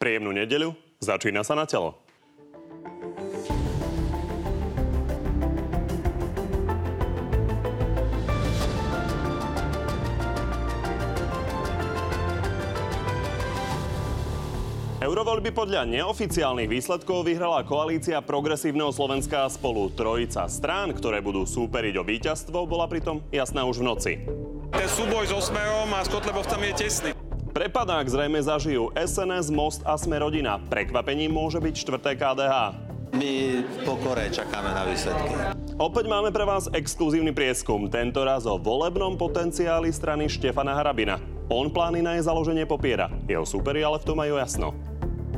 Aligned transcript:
Príjemnú 0.00 0.32
nedeľu, 0.32 0.72
začína 0.96 1.44
sa 1.44 1.52
na 1.52 1.68
telo. 1.68 1.92
Eurovoľby 15.04 15.52
podľa 15.52 15.84
neoficiálnych 15.84 16.72
výsledkov 16.72 17.28
vyhrala 17.28 17.60
koalícia 17.68 18.24
Progresívneho 18.24 18.96
Slovenska 18.96 19.52
spolu 19.52 19.92
trojica 19.92 20.48
strán, 20.48 20.96
ktoré 20.96 21.20
budú 21.20 21.44
súperiť 21.44 22.00
o 22.00 22.08
víťazstvo, 22.08 22.64
bola 22.64 22.88
pritom 22.88 23.20
jasná 23.28 23.68
už 23.68 23.84
v 23.84 23.88
noci. 23.92 24.12
Ten 24.72 24.88
súboj 24.96 25.28
so 25.28 25.44
Smerom 25.44 25.92
a 25.92 26.00
s 26.00 26.08
Kotlebovcami 26.08 26.72
je 26.72 26.88
tesný. 26.88 27.19
Prepadák 27.60 28.08
zrejme 28.08 28.40
zažijú 28.40 28.88
SNS, 28.96 29.52
Most 29.52 29.84
a 29.84 29.92
Sme 30.00 30.16
rodina. 30.16 30.56
Prekvapením 30.56 31.28
môže 31.28 31.60
byť 31.60 31.74
štvrté 31.76 32.16
KDH. 32.16 32.72
My 33.12 33.60
v 33.60 33.76
pokore 33.84 34.32
čakáme 34.32 34.72
na 34.72 34.88
výsledky. 34.88 35.28
Opäť 35.76 36.08
máme 36.08 36.32
pre 36.32 36.48
vás 36.48 36.72
exkluzívny 36.72 37.36
prieskum, 37.36 37.92
tento 37.92 38.24
raz 38.24 38.48
o 38.48 38.56
volebnom 38.56 39.20
potenciáli 39.20 39.92
strany 39.92 40.32
Štefana 40.32 40.72
Harabina. 40.72 41.20
On 41.52 41.68
plány 41.68 42.00
na 42.00 42.16
jej 42.16 42.24
založenie 42.24 42.64
popiera. 42.64 43.12
Jeho 43.28 43.44
súperi 43.44 43.84
ale 43.84 44.00
v 44.00 44.08
tom 44.08 44.16
majú 44.16 44.40
jasno 44.40 44.72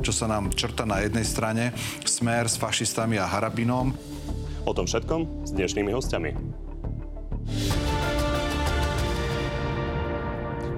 čo 0.03 0.11
sa 0.11 0.27
nám 0.27 0.51
črta 0.51 0.83
na 0.83 0.99
jednej 0.99 1.23
strane, 1.23 1.71
smer 2.03 2.51
s 2.51 2.59
fašistami 2.59 3.15
a 3.15 3.23
Harabinom. 3.23 3.95
O 4.67 4.75
tom 4.75 4.83
všetkom 4.83 5.47
s 5.47 5.55
dnešnými 5.55 5.95
hostiami. 5.95 6.35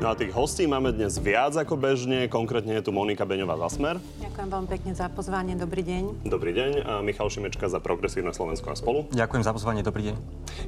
No 0.06 0.14
a 0.14 0.22
tých 0.22 0.38
hostí 0.38 0.70
máme 0.70 0.94
dnes 0.94 1.18
viac 1.18 1.58
ako 1.58 1.82
bežne. 1.82 2.30
Konkrétne 2.30 2.78
je 2.78 2.86
tu 2.86 2.94
Monika 2.94 3.26
Beňová 3.26 3.58
za 3.66 3.74
Smer. 3.74 3.98
Ďakujem 4.22 4.50
veľmi 4.54 4.70
pekne 4.70 4.94
za 4.94 5.10
pozvanie. 5.10 5.58
Dobrý 5.58 5.82
deň. 5.82 6.30
Dobrý 6.30 6.54
deň. 6.54 6.72
A 6.86 6.94
Michal 7.02 7.26
Šimečka 7.26 7.66
za 7.66 7.82
Progresívne 7.82 8.30
Slovensko 8.30 8.70
a 8.70 8.78
spolu. 8.78 9.10
Ďakujem 9.10 9.42
za 9.42 9.50
pozvanie. 9.50 9.82
Dobrý 9.82 10.14
deň. 10.14 10.16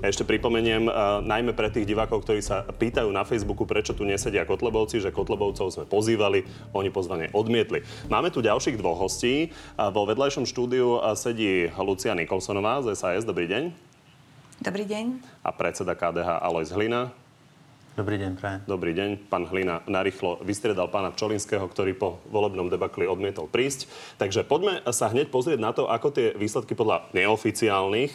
Ja 0.01 0.09
ešte 0.09 0.25
pripomeniem, 0.25 0.89
uh, 0.89 1.21
najmä 1.21 1.53
pre 1.53 1.69
tých 1.69 1.85
divákov, 1.85 2.25
ktorí 2.25 2.41
sa 2.41 2.65
pýtajú 2.65 3.13
na 3.13 3.21
Facebooku, 3.29 3.69
prečo 3.69 3.93
tu 3.93 4.09
nesedia 4.09 4.41
Kotlebovci, 4.41 5.05
že 5.05 5.13
Kotlebovcov 5.13 5.69
sme 5.69 5.85
pozývali, 5.85 6.41
oni 6.73 6.89
pozvanie 6.89 7.29
odmietli. 7.29 7.85
Máme 8.09 8.33
tu 8.33 8.41
ďalších 8.41 8.81
dvoch 8.81 9.05
hostí. 9.05 9.53
Uh, 9.77 9.93
vo 9.93 10.09
vedľajšom 10.09 10.49
štúdiu 10.49 10.97
uh, 10.97 11.13
sedí 11.13 11.69
Lucia 11.77 12.17
Nikolsonová 12.17 12.81
z 12.81 12.97
SAS. 12.97 13.21
Dobrý 13.21 13.45
deň. 13.45 13.69
Dobrý 14.65 14.81
deň. 14.89 15.21
A 15.45 15.53
predseda 15.53 15.93
KDH 15.93 16.41
Alois 16.41 16.73
Hlina. 16.73 17.26
Dobrý 17.97 18.21
deň, 18.21 18.31
prajem. 18.37 18.61
Dobrý 18.69 18.93
deň. 18.93 19.25
Pán 19.25 19.49
Hlina 19.49 19.81
narýchlo 19.89 20.37
vystriedal 20.45 20.85
pána 20.85 21.17
Čolinského, 21.17 21.65
ktorý 21.65 21.97
po 21.97 22.21
volebnom 22.29 22.69
debakli 22.69 23.09
odmietol 23.09 23.49
prísť. 23.49 23.89
Takže 24.21 24.45
poďme 24.45 24.85
sa 24.93 25.09
hneď 25.09 25.33
pozrieť 25.33 25.57
na 25.57 25.73
to, 25.73 25.89
ako 25.89 26.13
tie 26.13 26.37
výsledky 26.37 26.77
podľa 26.77 27.09
neoficiálnych 27.17 28.13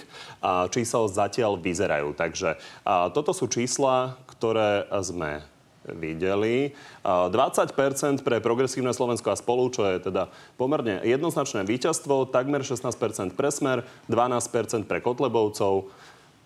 čísel 0.70 1.10
zatiaľ 1.10 1.58
vyzerajú. 1.58 2.14
Takže 2.14 2.62
toto 3.10 3.34
sú 3.34 3.50
čísla, 3.50 4.22
ktoré 4.30 4.86
sme 5.02 5.42
videli. 5.82 6.78
20% 7.02 7.74
pre 8.22 8.38
progresívne 8.38 8.94
Slovensko 8.94 9.34
a 9.34 9.40
spolu, 9.42 9.66
čo 9.66 9.82
je 9.82 9.98
teda 9.98 10.30
pomerne 10.54 11.02
jednoznačné 11.02 11.66
víťazstvo, 11.66 12.30
takmer 12.30 12.62
16% 12.62 13.34
pre 13.34 13.50
Smer, 13.50 13.82
12% 14.06 14.86
pre 14.86 15.02
Kotlebovcov, 15.02 15.90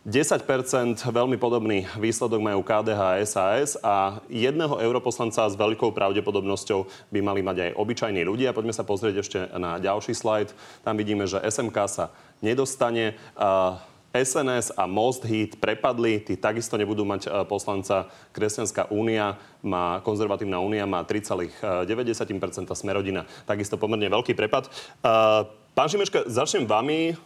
10% 0.07 1.03
veľmi 1.03 1.35
podobný 1.35 1.83
výsledok 1.99 2.39
majú 2.39 2.63
KDH 2.63 3.01
a 3.03 3.19
SAS 3.27 3.75
a 3.83 4.23
jedného 4.31 4.79
europoslanca 4.79 5.51
s 5.51 5.59
veľkou 5.59 5.91
pravdepodobnosťou 5.91 7.11
by 7.11 7.21
mali 7.27 7.43
mať 7.43 7.57
aj 7.59 7.71
obyčajní 7.75 8.23
ľudia. 8.23 8.55
Poďme 8.55 8.71
sa 8.71 8.87
pozrieť 8.87 9.27
ešte 9.27 9.39
na 9.59 9.83
ďalší 9.83 10.15
slajd. 10.15 10.55
Tam 10.87 10.95
vidíme, 10.95 11.27
že 11.27 11.43
SMK 11.43 11.77
sa 11.91 12.15
nedostane. 12.39 13.19
SNS 14.15 14.79
a 14.79 14.87
Most 14.87 15.27
Hit 15.27 15.59
prepadli, 15.59 16.23
tí 16.23 16.39
takisto 16.39 16.79
nebudú 16.79 17.03
mať 17.03 17.43
poslanca. 17.51 18.07
Kresťanská 18.31 18.95
únia 18.95 19.35
má, 19.59 19.99
konzervatívna 20.07 20.63
únia 20.63 20.87
má 20.87 21.03
3,9%, 21.03 21.83
Smerodina 22.79 23.27
takisto 23.43 23.75
pomerne 23.75 24.07
veľký 24.07 24.39
prepad. 24.39 24.71
Pán 25.75 25.89
Šimečka, 25.91 26.31
začnem 26.31 26.63
vami. 26.63 27.19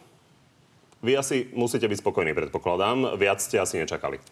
Vy 1.01 1.17
asi 1.17 1.49
musíte 1.57 1.89
byť 1.89 1.97
spokojní, 1.97 2.37
predpokladám. 2.37 3.17
Viac 3.17 3.41
ste 3.41 3.57
asi 3.57 3.81
nečakali. 3.81 4.21
E, 4.21 4.23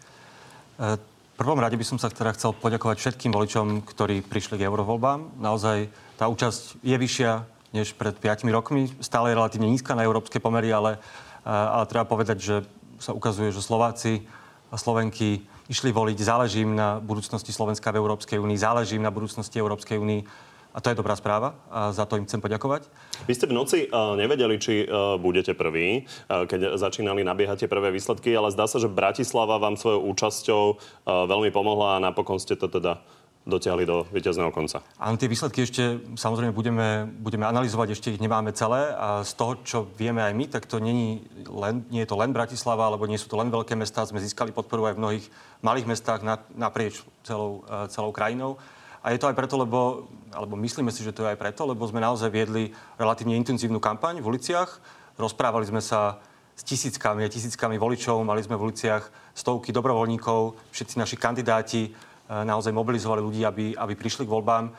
v 1.02 1.35
prvom 1.35 1.57
rade 1.57 1.74
by 1.74 1.85
som 1.85 1.97
sa 1.97 2.13
teda 2.13 2.38
chcel 2.38 2.53
poďakovať 2.53 2.97
všetkým 3.02 3.34
voličom, 3.34 3.81
ktorí 3.81 4.22
prišli 4.22 4.62
k 4.62 4.69
eurovoľbám. 4.69 5.41
Naozaj 5.41 5.90
tá 6.22 6.29
účasť 6.29 6.78
je 6.85 6.94
vyššia 6.94 7.31
než 7.74 7.97
pred 7.97 8.13
5 8.13 8.46
rokmi. 8.53 8.85
Stále 9.02 9.34
je 9.34 9.38
relatívne 9.41 9.66
nízka 9.66 9.97
na 9.97 10.06
európske 10.06 10.38
pomery, 10.38 10.69
ale, 10.69 11.02
e, 11.41 11.50
ale 11.50 11.90
treba 11.90 12.06
povedať, 12.06 12.38
že 12.38 12.56
sa 13.02 13.18
ukazuje, 13.18 13.50
že 13.50 13.66
Slováci 13.66 14.29
a 14.69 14.78
Slovenky 14.78 15.41
išli 15.74 15.90
voliť. 15.90 16.18
Záleží 16.22 16.62
im 16.62 16.78
na 16.78 17.02
budúcnosti 17.02 17.50
Slovenska 17.50 17.90
v 17.90 17.97
Európskej 17.97 18.38
únii, 18.38 18.58
záleží 18.62 19.02
im 19.02 19.06
na 19.06 19.13
budúcnosti 19.13 19.58
Európskej 19.58 19.97
únii 19.97 20.22
a 20.69 20.78
to 20.81 20.94
je 20.94 21.00
dobrá 21.00 21.18
správa 21.18 21.57
a 21.74 21.90
za 21.90 22.06
to 22.06 22.18
im 22.18 22.30
chcem 22.30 22.41
poďakovať. 22.41 22.85
Vy 23.25 23.34
ste 23.34 23.50
v 23.50 23.57
noci 23.57 23.90
uh, 23.90 24.13
nevedeli, 24.13 24.62
či 24.62 24.85
uh, 24.85 25.18
budete 25.18 25.57
prví, 25.57 26.06
uh, 26.06 26.46
keď 26.46 26.78
začínali 26.78 27.25
nabiehať 27.25 27.66
tie 27.66 27.69
prvé 27.69 27.90
výsledky, 27.90 28.34
ale 28.38 28.53
zdá 28.53 28.69
sa, 28.69 28.78
že 28.78 28.90
Bratislava 28.90 29.58
vám 29.58 29.75
svojou 29.75 30.06
účasťou 30.13 30.63
uh, 30.69 30.78
veľmi 31.25 31.50
pomohla 31.50 31.97
a 31.97 32.03
napokon 32.03 32.38
ste 32.38 32.53
to 32.53 32.69
teda 32.69 33.02
dotiahli 33.50 33.81
do 33.88 34.06
víťazného 34.13 34.53
konca. 34.53 34.85
Áno, 35.02 35.18
tie 35.18 35.31
výsledky 35.31 35.66
ešte 35.66 35.97
samozrejme 36.13 36.53
budeme, 36.53 37.09
budeme 37.18 37.50
analyzovať, 37.50 37.97
ešte 37.97 38.13
ich 38.13 38.22
nemáme 38.22 38.53
celé 38.53 38.94
a 38.94 39.25
z 39.25 39.31
toho, 39.34 39.58
čo 39.66 39.78
vieme 39.97 40.22
aj 40.22 40.34
my, 40.38 40.46
tak 40.53 40.69
to 40.69 40.78
nie, 40.78 41.25
len, 41.50 41.81
nie 41.90 42.06
je 42.06 42.09
to 42.13 42.19
len 42.19 42.29
Bratislava, 42.29 42.85
alebo 42.85 43.09
nie 43.09 43.18
sú 43.18 43.25
to 43.25 43.40
len 43.40 43.50
veľké 43.50 43.74
mestá, 43.74 44.06
sme 44.06 44.22
získali 44.22 44.53
podporu 44.53 44.85
aj 44.85 44.94
v 44.94 45.02
mnohých 45.02 45.25
malých 45.66 45.90
mestách 45.90 46.22
naprieč 46.53 47.02
celou, 47.25 47.66
celou 47.90 48.13
krajinou. 48.13 48.62
A 48.99 49.15
je 49.15 49.19
to 49.19 49.31
aj 49.31 49.35
preto, 49.35 49.55
lebo, 49.55 50.11
alebo 50.35 50.59
myslíme 50.59 50.91
si, 50.91 51.07
že 51.07 51.15
to 51.15 51.23
je 51.23 51.31
aj 51.31 51.39
preto, 51.39 51.63
lebo 51.63 51.87
sme 51.87 52.03
naozaj 52.03 52.27
viedli 52.27 52.75
relatívne 52.99 53.39
intenzívnu 53.39 53.79
kampaň 53.79 54.19
v 54.19 54.27
uliciach. 54.27 54.69
Rozprávali 55.15 55.67
sme 55.67 55.79
sa 55.79 56.19
s 56.59 56.63
tisíckami 56.67 57.23
a 57.23 57.31
tisíckami 57.31 57.79
voličov, 57.79 58.19
mali 58.27 58.43
sme 58.43 58.59
v 58.59 58.67
uliciach 58.67 59.31
stovky 59.31 59.71
dobrovoľníkov, 59.71 60.75
všetci 60.75 60.99
naši 60.99 61.15
kandidáti 61.15 61.87
e, 61.87 61.89
naozaj 62.27 62.75
mobilizovali 62.75 63.23
ľudí, 63.23 63.47
aby, 63.47 63.71
aby 63.79 63.93
prišli 63.95 64.27
k 64.27 64.33
voľbám. 64.35 64.67
E, 64.67 64.71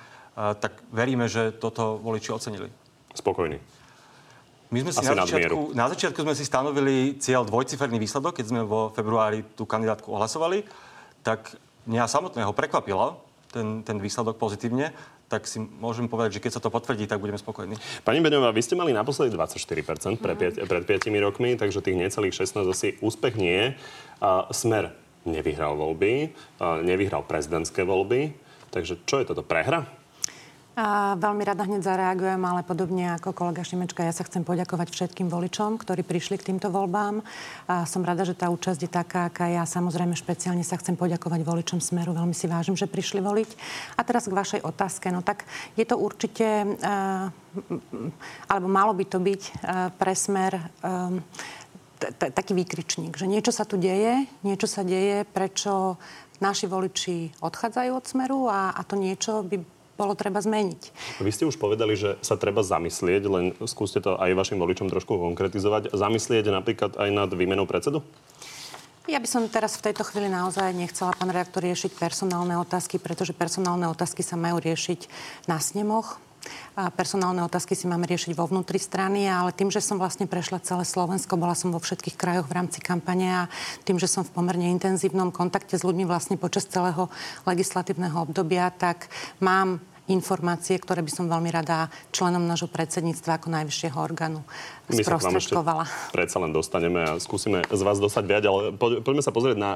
tak 0.60 0.76
veríme, 0.92 1.24
že 1.24 1.56
toto 1.56 1.96
voliči 2.04 2.36
ocenili. 2.36 2.68
Spokojní. 3.16 3.56
My 4.70 4.78
sme 4.86 4.92
si 4.92 5.02
na 5.02 5.24
začiatku, 5.24 5.74
na 5.74 5.86
začiatku 5.90 6.20
sme 6.22 6.34
si 6.36 6.44
stanovili 6.44 7.16
cieľ 7.18 7.42
dvojciferný 7.42 7.96
výsledok, 7.96 8.38
keď 8.38 8.46
sme 8.52 8.60
vo 8.62 8.92
februári 8.92 9.42
tú 9.56 9.66
kandidátku 9.66 10.12
ohlasovali. 10.14 10.62
Tak 11.26 11.56
mňa 11.90 12.04
samotného 12.06 12.52
prekvapilo, 12.54 13.18
ten, 13.50 13.82
ten 13.82 13.98
výsledok 13.98 14.38
pozitívne, 14.38 14.94
tak 15.30 15.46
si 15.46 15.62
môžem 15.62 16.10
povedať, 16.10 16.38
že 16.38 16.42
keď 16.42 16.52
sa 16.58 16.62
to 16.62 16.74
potvrdí, 16.74 17.06
tak 17.06 17.22
budeme 17.22 17.38
spokojní. 17.38 17.78
Pani 18.02 18.18
Beňová, 18.18 18.50
vy 18.50 18.62
ste 18.62 18.74
mali 18.74 18.90
naposledy 18.90 19.34
24% 19.34 20.18
pre, 20.18 20.34
mm. 20.34 20.66
pred 20.66 20.82
5 20.86 21.10
rokmi, 21.22 21.54
takže 21.54 21.82
tých 21.82 21.98
necelých 21.98 22.34
16 22.34 22.66
asi 22.66 22.88
úspech 22.98 23.34
nie 23.38 23.54
je. 23.54 23.66
Smer 24.50 24.94
nevyhral 25.28 25.76
voľby, 25.76 26.32
nevyhral 26.82 27.22
prezidentské 27.26 27.84
voľby, 27.84 28.32
takže 28.72 29.04
čo 29.04 29.20
je 29.20 29.28
toto, 29.28 29.44
prehra? 29.44 29.99
A 30.80 31.12
veľmi 31.20 31.44
rada 31.44 31.68
hneď 31.68 31.84
zareagujem, 31.84 32.40
ale 32.40 32.64
podobne 32.64 33.12
ako 33.12 33.36
kolega 33.36 33.60
Šimečka, 33.60 34.00
ja 34.00 34.16
sa 34.16 34.24
chcem 34.24 34.48
poďakovať 34.48 34.88
všetkým 34.88 35.28
voličom, 35.28 35.76
ktorí 35.76 36.00
prišli 36.00 36.40
k 36.40 36.48
týmto 36.48 36.72
voľbám. 36.72 37.20
A 37.68 37.84
som 37.84 38.00
rada, 38.00 38.24
že 38.24 38.32
tá 38.32 38.48
účasť 38.48 38.80
je 38.80 38.88
taká, 38.88 39.28
aká 39.28 39.52
ja. 39.52 39.68
Samozrejme, 39.68 40.16
špeciálne 40.16 40.64
sa 40.64 40.80
chcem 40.80 40.96
poďakovať 40.96 41.44
voličom 41.44 41.84
Smeru. 41.84 42.16
Veľmi 42.16 42.32
si 42.32 42.48
vážim, 42.48 42.80
že 42.80 42.88
prišli 42.88 43.20
voliť. 43.20 43.50
A 44.00 44.08
teraz 44.08 44.24
k 44.24 44.32
vašej 44.32 44.64
otázke. 44.64 45.12
No 45.12 45.20
tak 45.20 45.44
je 45.76 45.84
to 45.84 46.00
určite, 46.00 46.48
uh, 46.64 47.28
alebo 48.48 48.68
malo 48.72 48.96
by 48.96 49.04
to 49.04 49.20
byť 49.20 49.42
uh, 49.44 49.92
pre 50.00 50.16
Smer 50.16 50.64
um, 50.80 51.20
taký 52.16 52.56
výkričník, 52.56 53.20
že 53.20 53.28
niečo 53.28 53.52
sa 53.52 53.68
tu 53.68 53.76
deje, 53.76 54.24
niečo 54.40 54.64
sa 54.64 54.80
deje, 54.80 55.28
prečo 55.28 56.00
naši 56.40 56.64
voliči 56.64 57.36
odchádzajú 57.44 57.90
od 57.92 58.04
Smeru 58.08 58.48
a, 58.48 58.72
a 58.72 58.80
to 58.88 58.96
niečo 58.96 59.44
by 59.44 59.60
bolo 60.00 60.16
treba 60.16 60.40
zmeniť. 60.40 60.80
Vy 61.20 61.28
ste 61.28 61.44
už 61.44 61.60
povedali, 61.60 61.92
že 61.92 62.16
sa 62.24 62.40
treba 62.40 62.64
zamyslieť, 62.64 63.22
len 63.28 63.44
skúste 63.68 64.00
to 64.00 64.16
aj 64.16 64.32
vašim 64.32 64.56
voličom 64.56 64.88
trošku 64.88 65.20
konkretizovať. 65.20 65.92
Zamyslieť 65.92 66.48
napríklad 66.48 66.96
aj 66.96 67.08
nad 67.12 67.28
výmenou 67.28 67.68
predsedu? 67.68 68.00
Ja 69.04 69.20
by 69.20 69.28
som 69.28 69.50
teraz 69.52 69.76
v 69.76 69.90
tejto 69.90 70.06
chvíli 70.08 70.32
naozaj 70.32 70.72
nechcela, 70.72 71.12
pán 71.12 71.28
reaktor, 71.28 71.60
riešiť 71.60 72.00
personálne 72.00 72.56
otázky, 72.56 72.96
pretože 72.96 73.36
personálne 73.36 73.84
otázky 73.92 74.24
sa 74.24 74.40
majú 74.40 74.62
riešiť 74.62 75.10
na 75.50 75.60
snemoch, 75.60 76.16
a 76.78 76.88
personálne 76.88 77.44
otázky 77.44 77.76
si 77.76 77.84
máme 77.84 78.08
riešiť 78.08 78.32
vo 78.32 78.48
vnútri 78.48 78.80
strany, 78.80 79.28
ale 79.28 79.52
tým, 79.52 79.68
že 79.68 79.84
som 79.84 80.00
vlastne 80.00 80.24
prešla 80.24 80.64
celé 80.64 80.88
Slovensko, 80.88 81.36
bola 81.36 81.52
som 81.52 81.68
vo 81.74 81.82
všetkých 81.82 82.16
krajoch 82.16 82.48
v 82.48 82.56
rámci 82.56 82.80
kampane 82.80 83.28
a 83.28 83.42
tým, 83.84 84.00
že 84.00 84.08
som 84.08 84.24
v 84.24 84.32
pomerne 84.32 84.72
intenzívnom 84.72 85.34
kontakte 85.34 85.76
s 85.76 85.84
ľuďmi 85.84 86.08
vlastne 86.08 86.40
počas 86.40 86.64
celého 86.64 87.12
legislatívneho 87.44 88.24
obdobia, 88.24 88.72
tak 88.72 89.12
mám 89.42 89.84
informácie, 90.10 90.76
ktoré 90.76 91.00
by 91.06 91.12
som 91.14 91.30
veľmi 91.30 91.50
rada 91.54 91.88
členom 92.10 92.42
nášho 92.44 92.66
predsedníctva 92.66 93.38
ako 93.38 93.48
najvyššieho 93.54 93.96
orgánu 93.96 94.42
my 94.90 95.02
vám 95.06 95.38
ešte 95.38 95.54
predsa 96.10 96.36
len 96.42 96.50
dostaneme 96.50 97.00
a 97.06 97.12
skúsime 97.22 97.62
z 97.70 97.82
vás 97.82 98.02
dostať 98.02 98.24
viac, 98.26 98.44
ale 98.46 98.74
poďme 98.76 99.22
sa 99.22 99.30
pozrieť 99.30 99.56
na 99.58 99.70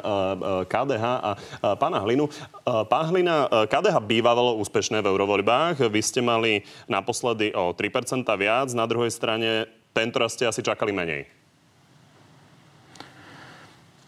KDH 0.67 1.05
a 1.05 1.31
pána 1.79 2.03
Hlinu. 2.03 2.27
Pán 2.67 3.07
Hlina, 3.15 3.47
KDH 3.71 3.97
bývalo 4.05 4.59
úspešné 4.59 5.01
v 5.01 5.11
eurovoľbách. 5.15 5.87
Vy 5.87 6.01
ste 6.03 6.21
mali 6.21 6.67
naposledy 6.91 7.55
o 7.55 7.71
3% 7.73 8.27
viac, 8.35 8.69
na 8.75 8.85
druhej 8.91 9.13
strane 9.15 9.71
tento 9.95 10.19
raz 10.19 10.35
ste 10.35 10.51
asi 10.51 10.61
čakali 10.61 10.91
menej. 10.91 11.44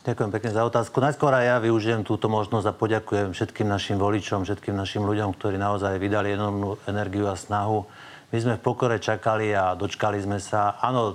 Ďakujem 0.06 0.30
pekne 0.30 0.50
za 0.54 0.62
otázku. 0.62 1.02
Najskôr 1.02 1.34
aj 1.34 1.44
ja 1.50 1.56
využijem 1.58 2.06
túto 2.06 2.30
možnosť 2.30 2.66
a 2.70 2.78
poďakujem 2.78 3.34
všetkým 3.34 3.66
našim 3.66 3.98
voličom, 3.98 4.46
všetkým 4.46 4.78
našim 4.78 5.02
ľuďom, 5.02 5.34
ktorí 5.34 5.58
naozaj 5.58 5.98
vydali 5.98 6.38
enormnú 6.38 6.78
energiu 6.86 7.26
a 7.26 7.34
snahu 7.34 7.82
my 8.34 8.38
sme 8.42 8.54
v 8.58 8.64
pokore 8.64 8.98
čakali 8.98 9.54
a 9.54 9.78
dočkali 9.78 10.18
sme 10.18 10.42
sa. 10.42 10.82
Áno, 10.82 11.14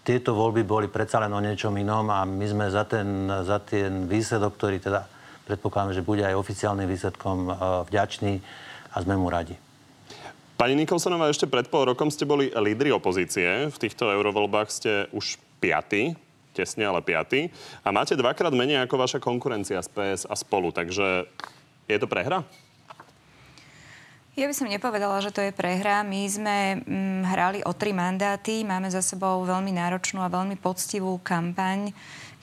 tieto 0.00 0.32
voľby 0.32 0.64
boli 0.64 0.88
predsa 0.88 1.20
len 1.20 1.32
o 1.32 1.40
niečom 1.42 1.70
inom 1.76 2.08
a 2.08 2.24
my 2.24 2.46
sme 2.48 2.66
za 2.72 2.88
ten, 2.88 3.28
za 3.44 3.60
ten 3.60 4.08
výsledok, 4.08 4.56
ktorý 4.56 4.76
teda 4.80 5.04
predpokladám, 5.44 6.00
že 6.00 6.06
bude 6.06 6.24
aj 6.24 6.34
oficiálnym 6.34 6.88
výsledkom, 6.88 7.38
e, 7.46 7.52
vďačný 7.92 8.32
a 8.92 8.96
sme 8.98 9.14
mu 9.20 9.28
radi. 9.28 9.54
Pani 10.56 10.72
Nikolsonová, 10.72 11.28
ešte 11.28 11.44
pred 11.44 11.68
pol 11.68 11.92
rokom 11.92 12.08
ste 12.08 12.24
boli 12.24 12.48
lídri 12.48 12.88
opozície. 12.88 13.68
V 13.68 13.76
týchto 13.76 14.08
eurovoľbách 14.08 14.68
ste 14.72 15.12
už 15.12 15.36
piaty, 15.60 16.16
tesne 16.56 16.88
ale 16.88 17.04
piaty. 17.04 17.52
A 17.84 17.92
máte 17.92 18.16
dvakrát 18.16 18.56
menej 18.56 18.88
ako 18.88 18.96
vaša 18.96 19.18
konkurencia 19.20 19.84
z 19.84 19.92
PS 19.92 20.24
a 20.24 20.32
spolu. 20.32 20.72
Takže 20.72 21.28
je 21.84 21.98
to 22.00 22.08
prehra? 22.08 22.40
Ja 24.36 24.44
by 24.44 24.52
som 24.52 24.68
nepovedala, 24.68 25.16
že 25.24 25.32
to 25.32 25.40
je 25.40 25.48
prehra. 25.48 26.04
My 26.04 26.28
sme 26.28 26.84
hm, 26.84 27.24
hrali 27.24 27.64
o 27.64 27.72
tri 27.72 27.96
mandáty, 27.96 28.68
máme 28.68 28.92
za 28.92 29.00
sebou 29.00 29.40
veľmi 29.48 29.72
náročnú 29.72 30.20
a 30.20 30.28
veľmi 30.28 30.60
poctivú 30.60 31.16
kampaň, 31.24 31.88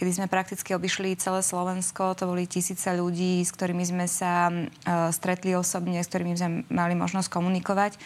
kedy 0.01 0.09
sme 0.17 0.25
prakticky 0.25 0.73
obišli 0.73 1.13
celé 1.21 1.45
Slovensko. 1.45 2.17
To 2.17 2.33
boli 2.33 2.49
tisíce 2.49 2.89
ľudí, 2.89 3.45
s 3.45 3.53
ktorými 3.53 3.85
sme 3.85 4.09
sa 4.09 4.49
uh, 4.49 5.13
stretli 5.13 5.53
osobne, 5.53 6.01
s 6.01 6.09
ktorými 6.09 6.33
sme 6.33 6.49
mali 6.73 6.97
možnosť 6.97 7.29
komunikovať. 7.29 8.01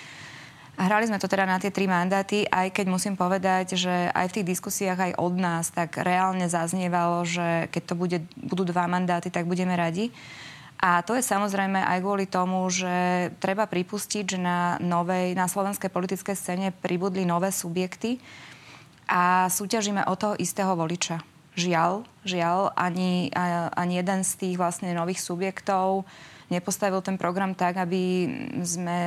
Hrali 0.78 1.10
sme 1.10 1.18
to 1.18 1.26
teda 1.26 1.50
na 1.50 1.58
tie 1.58 1.74
tri 1.74 1.90
mandáty, 1.90 2.46
aj 2.46 2.70
keď 2.70 2.86
musím 2.86 3.18
povedať, 3.18 3.74
že 3.74 4.14
aj 4.14 4.30
v 4.30 4.36
tých 4.38 4.50
diskusiách 4.54 5.10
aj 5.10 5.14
od 5.18 5.34
nás 5.34 5.74
tak 5.74 5.98
reálne 5.98 6.46
zaznievalo, 6.46 7.26
že 7.26 7.66
keď 7.74 7.84
to 7.84 7.94
bude, 7.98 8.18
budú 8.38 8.62
dva 8.62 8.86
mandáty, 8.86 9.34
tak 9.34 9.50
budeme 9.50 9.74
radi. 9.74 10.14
A 10.78 11.02
to 11.02 11.18
je 11.18 11.26
samozrejme 11.26 11.82
aj 11.82 11.98
kvôli 12.06 12.30
tomu, 12.30 12.62
že 12.70 13.34
treba 13.42 13.66
pripustiť, 13.66 14.38
že 14.38 14.38
na, 14.38 14.78
novej, 14.78 15.34
na 15.34 15.50
slovenskej 15.50 15.90
politickej 15.90 16.38
scéne 16.38 16.70
pribudli 16.70 17.26
nové 17.26 17.50
subjekty 17.50 18.22
a 19.10 19.50
súťažíme 19.50 20.06
o 20.06 20.14
toho 20.14 20.38
istého 20.38 20.78
voliča. 20.78 21.26
Žiaľ, 21.58 22.06
žiaľ, 22.22 22.70
ani, 22.78 23.34
ani 23.74 23.94
jeden 23.98 24.22
z 24.22 24.32
tých 24.38 24.56
vlastne 24.62 24.94
nových 24.94 25.26
subjektov 25.26 26.06
nepostavil 26.48 27.04
ten 27.04 27.20
program 27.20 27.52
tak, 27.52 27.76
aby 27.76 28.28
sme 28.64 29.00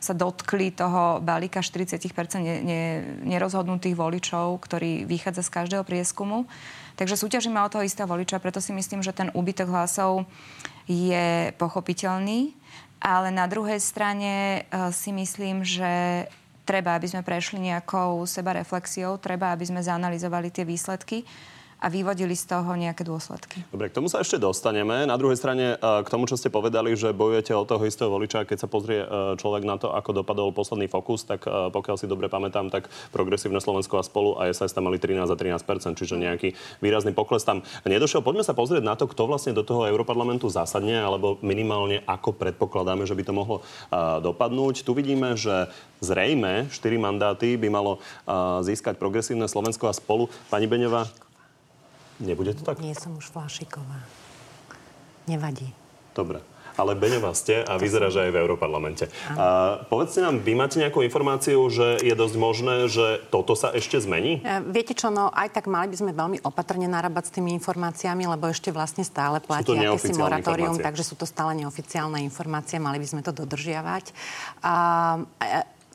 sa 0.00 0.16
dotkli 0.16 0.72
toho 0.72 1.20
balíka 1.20 1.60
40% 1.60 2.40
ne, 2.40 2.56
ne, 2.64 2.82
nerozhodnutých 3.28 3.96
voličov, 3.96 4.56
ktorý 4.64 5.04
vychádza 5.04 5.44
z 5.44 5.52
každého 5.52 5.84
prieskumu. 5.84 6.48
Takže 6.96 7.14
súťažíme 7.14 7.60
o 7.62 7.70
toho 7.70 7.86
istého 7.86 8.08
voliča, 8.08 8.42
preto 8.42 8.58
si 8.58 8.74
myslím, 8.74 9.04
že 9.04 9.14
ten 9.14 9.30
úbytok 9.30 9.70
hlasov 9.70 10.26
je 10.88 11.52
pochopiteľný, 11.60 12.56
ale 12.98 13.28
na 13.30 13.46
druhej 13.46 13.78
strane 13.78 14.64
eh, 14.64 14.90
si 14.90 15.14
myslím, 15.14 15.62
že 15.62 16.26
treba, 16.68 16.96
aby 16.96 17.08
sme 17.08 17.24
prešli 17.24 17.64
nejakou 17.64 18.28
sebareflexiou, 18.28 19.16
treba, 19.16 19.56
aby 19.56 19.64
sme 19.64 19.80
zanalizovali 19.80 20.52
tie 20.52 20.68
výsledky 20.68 21.24
a 21.78 21.86
vyvodili 21.86 22.34
z 22.34 22.50
toho 22.50 22.74
nejaké 22.74 23.06
dôsledky. 23.06 23.62
Dobre, 23.70 23.86
k 23.86 23.94
tomu 23.94 24.10
sa 24.10 24.18
ešte 24.18 24.42
dostaneme. 24.42 25.06
Na 25.06 25.14
druhej 25.14 25.38
strane, 25.38 25.78
e, 25.78 26.02
k 26.02 26.08
tomu, 26.10 26.26
čo 26.26 26.34
ste 26.34 26.50
povedali, 26.50 26.98
že 26.98 27.14
bojujete 27.14 27.54
o 27.54 27.62
toho 27.62 27.86
istého 27.86 28.10
voliča, 28.10 28.42
keď 28.42 28.66
sa 28.66 28.68
pozrie 28.68 29.06
e, 29.06 29.38
človek 29.38 29.62
na 29.62 29.78
to, 29.78 29.94
ako 29.94 30.10
dopadol 30.10 30.50
posledný 30.50 30.90
fokus, 30.90 31.22
tak 31.22 31.46
e, 31.46 31.70
pokiaľ 31.70 31.94
si 31.94 32.10
dobre 32.10 32.26
pamätám, 32.26 32.66
tak 32.74 32.90
progresívne 33.14 33.62
Slovensko 33.62 34.02
a 34.02 34.02
spolu 34.02 34.34
a 34.42 34.50
SAS 34.50 34.74
tam 34.74 34.90
mali 34.90 34.98
13 34.98 35.30
a 35.30 35.36
13 35.38 35.94
čiže 35.94 36.18
nejaký 36.18 36.58
výrazný 36.82 37.14
pokles 37.14 37.46
tam 37.46 37.62
nedošiel. 37.86 38.26
Poďme 38.26 38.42
sa 38.42 38.58
pozrieť 38.58 38.82
na 38.82 38.98
to, 38.98 39.06
kto 39.06 39.30
vlastne 39.30 39.54
do 39.54 39.62
toho 39.62 39.86
Europarlamentu 39.86 40.50
zásadne, 40.50 40.98
alebo 40.98 41.38
minimálne 41.46 42.02
ako 42.10 42.34
predpokladáme, 42.34 43.06
že 43.06 43.14
by 43.14 43.22
to 43.22 43.32
mohlo 43.32 43.56
dopadnúť. 44.22 44.82
Tu 44.82 44.92
vidíme, 44.92 45.38
že 45.38 45.70
zrejme 46.02 46.70
4 46.70 46.98
mandáty 46.98 47.54
by 47.58 47.68
malo 47.70 48.02
získať 48.62 48.98
progresívne 48.98 49.46
Slovensko 49.46 49.90
a 49.90 49.94
spolu. 49.94 50.30
Pani 50.50 50.66
Beňová, 50.70 51.10
Nebude 52.18 52.54
to 52.54 52.66
tak? 52.66 52.82
Nie 52.82 52.98
som 52.98 53.14
už 53.14 53.30
Flašiková. 53.30 54.02
Nevadí. 55.30 55.70
Dobre. 56.16 56.42
Ale 56.78 56.94
Beňová 56.94 57.34
ste 57.34 57.66
a 57.66 57.74
vyzerá, 57.74 58.06
že 58.06 58.22
aj 58.22 58.30
v 58.30 58.38
Európarlamente. 58.38 59.10
A 59.34 59.82
povedzte 59.90 60.22
nám, 60.22 60.38
vy 60.46 60.54
máte 60.54 60.78
nejakú 60.78 61.02
informáciu, 61.02 61.58
že 61.66 61.98
je 61.98 62.14
dosť 62.14 62.36
možné, 62.38 62.86
že 62.86 63.18
toto 63.34 63.58
sa 63.58 63.74
ešte 63.74 63.98
zmení? 63.98 64.38
E, 64.46 64.62
viete 64.62 64.94
čo, 64.94 65.10
no 65.10 65.26
aj 65.34 65.58
tak 65.58 65.66
mali 65.66 65.90
by 65.90 65.96
sme 65.98 66.12
veľmi 66.14 66.38
opatrne 66.46 66.86
narábať 66.86 67.30
s 67.30 67.32
tými 67.34 67.50
informáciami, 67.58 68.30
lebo 68.30 68.46
ešte 68.46 68.70
vlastne 68.70 69.02
stále 69.02 69.42
platí 69.42 69.74
akési 69.74 70.14
moratórium, 70.14 70.78
takže 70.78 71.02
sú 71.02 71.18
to 71.18 71.26
stále 71.26 71.50
neoficiálne 71.58 72.22
informácie, 72.22 72.78
mali 72.78 73.02
by 73.02 73.06
sme 73.10 73.26
to 73.26 73.34
dodržiavať. 73.34 74.14
A, 74.62 74.74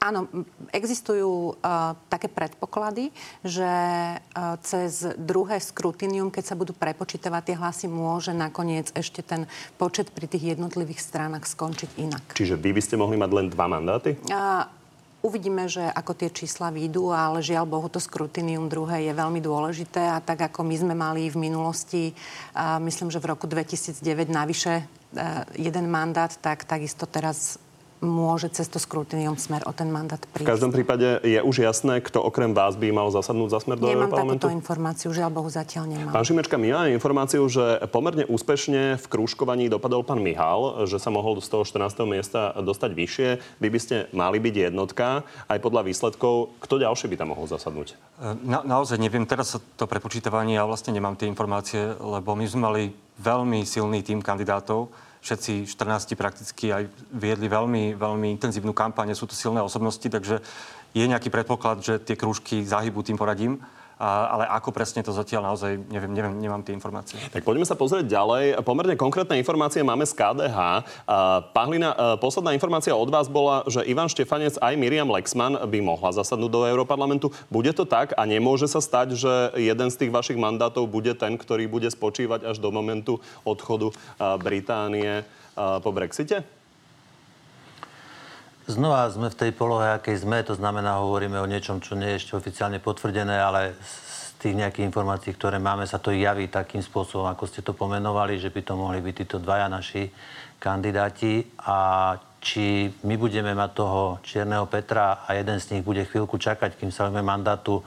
Áno, 0.04 0.28
existujú 0.76 1.56
uh, 1.56 1.96
také 2.12 2.28
predpoklady, 2.28 3.16
že 3.40 3.72
uh, 4.20 4.60
cez 4.60 5.08
druhé 5.16 5.64
skrutinium, 5.64 6.28
keď 6.28 6.44
sa 6.44 6.60
budú 6.60 6.76
prepočítavať 6.76 7.42
tie 7.48 7.56
hlasy, 7.56 7.88
môže 7.88 8.36
nakoniec 8.36 8.92
ešte 8.92 9.24
ten 9.24 9.48
počet 9.80 10.12
pri 10.12 10.28
tých 10.28 10.60
jednotlivých 10.60 11.00
stranách 11.00 11.48
skončiť 11.48 11.90
inak. 11.96 12.36
Čiže 12.36 12.60
vy 12.60 12.76
by 12.76 12.82
ste 12.84 13.00
mohli 13.00 13.16
mať 13.16 13.32
len 13.32 13.48
dva 13.48 13.72
mandáty? 13.72 14.20
Uh, 14.28 14.68
Uvidíme, 15.24 15.72
že 15.72 15.88
ako 15.88 16.20
tie 16.20 16.28
čísla 16.36 16.68
výjdu, 16.68 17.16
ale 17.16 17.40
žiaľ 17.40 17.64
Bohu, 17.64 17.88
to 17.88 17.96
skrutinium 17.96 18.68
druhé 18.68 19.08
je 19.08 19.16
veľmi 19.16 19.40
dôležité 19.40 20.04
a 20.04 20.20
tak 20.20 20.52
ako 20.52 20.68
my 20.68 20.76
sme 20.76 20.96
mali 21.00 21.32
v 21.32 21.48
minulosti, 21.48 22.12
myslím, 22.60 23.08
že 23.08 23.24
v 23.24 23.32
roku 23.32 23.48
2009 23.48 24.04
navyše 24.28 24.84
jeden 25.56 25.88
mandát, 25.88 26.28
tak 26.28 26.68
takisto 26.68 27.08
teraz 27.08 27.56
môže 28.04 28.52
cez 28.52 28.68
to 28.68 28.78
skrutinium 28.78 29.40
smer 29.40 29.64
o 29.64 29.72
ten 29.72 29.88
mandát 29.88 30.20
prísť. 30.20 30.46
V 30.46 30.52
každom 30.52 30.72
prípade 30.76 31.24
je 31.24 31.40
už 31.40 31.64
jasné, 31.64 32.04
kto 32.04 32.20
okrem 32.20 32.52
vás 32.52 32.76
by 32.76 32.92
mal 32.92 33.08
zasadnúť 33.10 33.50
za 33.56 33.60
smer 33.64 33.80
do 33.80 33.88
Nemám 33.88 34.12
parlamentu? 34.12 34.46
takúto 34.46 34.52
informáciu, 34.52 35.10
žiaľ 35.16 35.32
Bohu 35.32 35.48
zatiaľ 35.48 35.88
nemám. 35.88 36.12
Pán 36.12 36.28
Šimečka, 36.28 36.60
my 36.60 36.70
máme 36.76 36.90
informáciu, 36.92 37.48
že 37.48 37.80
pomerne 37.90 38.28
úspešne 38.28 39.00
v 39.00 39.06
krúžkovaní 39.08 39.72
dopadol 39.72 40.04
pán 40.04 40.20
Mihal, 40.20 40.84
že 40.84 41.00
sa 41.00 41.08
mohol 41.10 41.40
z 41.40 41.48
toho 41.48 41.64
14. 41.64 42.04
miesta 42.04 42.52
dostať 42.60 42.92
vyššie. 42.92 43.30
Vy 43.64 43.68
by 43.72 43.80
ste 43.80 43.96
mali 44.12 44.38
byť 44.44 44.56
jednotka. 44.70 45.24
Aj 45.48 45.58
podľa 45.64 45.88
výsledkov, 45.88 46.60
kto 46.60 46.84
ďalší 46.84 47.08
by 47.08 47.16
tam 47.16 47.32
mohol 47.32 47.48
zasadnúť? 47.48 47.96
Na, 48.44 48.62
naozaj 48.62 49.00
neviem. 49.00 49.24
Teraz 49.24 49.56
to 49.56 49.86
prepočítavanie, 49.88 50.60
ja 50.60 50.68
vlastne 50.68 50.92
nemám 50.92 51.16
tie 51.16 51.32
informácie, 51.32 51.96
lebo 51.96 52.36
my 52.36 52.46
sme 52.46 52.62
mali 52.68 52.84
veľmi 53.24 53.64
silný 53.64 54.04
tým 54.04 54.20
kandidátov 54.20 54.92
všetci 55.24 55.72
14 55.72 56.20
prakticky 56.20 56.76
aj 56.76 56.92
viedli 57.16 57.48
veľmi, 57.48 57.96
veľmi 57.96 58.28
intenzívnu 58.36 58.76
kampaň, 58.76 59.16
sú 59.16 59.24
to 59.24 59.34
silné 59.34 59.64
osobnosti, 59.64 60.04
takže 60.04 60.44
je 60.94 61.04
nejaký 61.08 61.32
predpoklad, 61.32 61.80
že 61.80 62.04
tie 62.04 62.20
krúžky 62.20 62.62
zahybú 62.68 63.02
tým 63.02 63.16
poradím. 63.16 63.64
Ale 64.04 64.44
ako 64.52 64.76
presne 64.76 65.00
to 65.00 65.16
zatiaľ 65.16 65.56
naozaj, 65.56 65.80
neviem, 65.88 66.12
neviem, 66.12 66.36
nemám 66.36 66.60
tie 66.60 66.76
informácie. 66.76 67.16
Tak 67.32 67.48
poďme 67.48 67.64
sa 67.64 67.80
pozrieť 67.80 68.12
ďalej. 68.12 68.60
Pomerne 68.68 69.00
konkrétne 69.00 69.40
informácie 69.40 69.80
máme 69.80 70.04
z 70.04 70.12
KDH. 70.12 70.58
Pán 71.56 71.68
Hlina, 71.72 72.20
posledná 72.20 72.52
informácia 72.52 72.92
od 72.92 73.08
vás 73.08 73.32
bola, 73.32 73.64
že 73.72 73.80
Ivan 73.88 74.12
Štefanec 74.12 74.60
aj 74.60 74.76
Miriam 74.76 75.08
Lexman 75.08 75.56
by 75.56 75.80
mohla 75.80 76.12
zasadnúť 76.12 76.52
do 76.52 76.68
Európarlamentu. 76.68 77.32
Bude 77.48 77.72
to 77.72 77.88
tak 77.88 78.12
a 78.20 78.28
nemôže 78.28 78.68
sa 78.68 78.84
stať, 78.84 79.16
že 79.16 79.34
jeden 79.56 79.88
z 79.88 79.96
tých 79.96 80.12
vašich 80.12 80.36
mandátov 80.36 80.84
bude 80.92 81.16
ten, 81.16 81.40
ktorý 81.40 81.72
bude 81.72 81.88
spočívať 81.88 82.44
až 82.44 82.60
do 82.60 82.76
momentu 82.76 83.24
odchodu 83.48 83.96
Británie 84.44 85.24
po 85.56 85.96
Brexite? 85.96 86.44
Znova 88.64 89.12
sme 89.12 89.28
v 89.28 89.36
tej 89.36 89.52
polohe, 89.52 89.92
akej 89.92 90.24
sme, 90.24 90.40
to 90.40 90.56
znamená, 90.56 91.04
hovoríme 91.04 91.36
o 91.36 91.52
niečom, 91.52 91.84
čo 91.84 92.00
nie 92.00 92.16
je 92.16 92.20
ešte 92.24 92.40
oficiálne 92.40 92.80
potvrdené, 92.80 93.36
ale 93.36 93.76
z 93.76 94.40
tých 94.40 94.56
nejakých 94.56 94.88
informácií, 94.88 95.36
ktoré 95.36 95.60
máme, 95.60 95.84
sa 95.84 96.00
to 96.00 96.16
javí 96.16 96.48
takým 96.48 96.80
spôsobom, 96.80 97.28
ako 97.28 97.44
ste 97.44 97.60
to 97.60 97.76
pomenovali, 97.76 98.40
že 98.40 98.48
by 98.48 98.64
to 98.64 98.80
mohli 98.80 99.04
byť 99.04 99.16
títo 99.20 99.38
dvaja 99.44 99.68
naši 99.68 100.08
kandidáti. 100.64 101.44
A 101.68 102.16
či 102.40 102.88
my 103.04 103.20
budeme 103.20 103.52
mať 103.52 103.72
toho 103.76 104.24
Čierneho 104.24 104.64
Petra 104.72 105.28
a 105.28 105.36
jeden 105.36 105.60
z 105.60 105.76
nich 105.76 105.84
bude 105.84 106.08
chvíľku 106.08 106.40
čakať, 106.40 106.80
kým 106.80 106.92
sa 106.92 107.12
mandátu, 107.12 107.84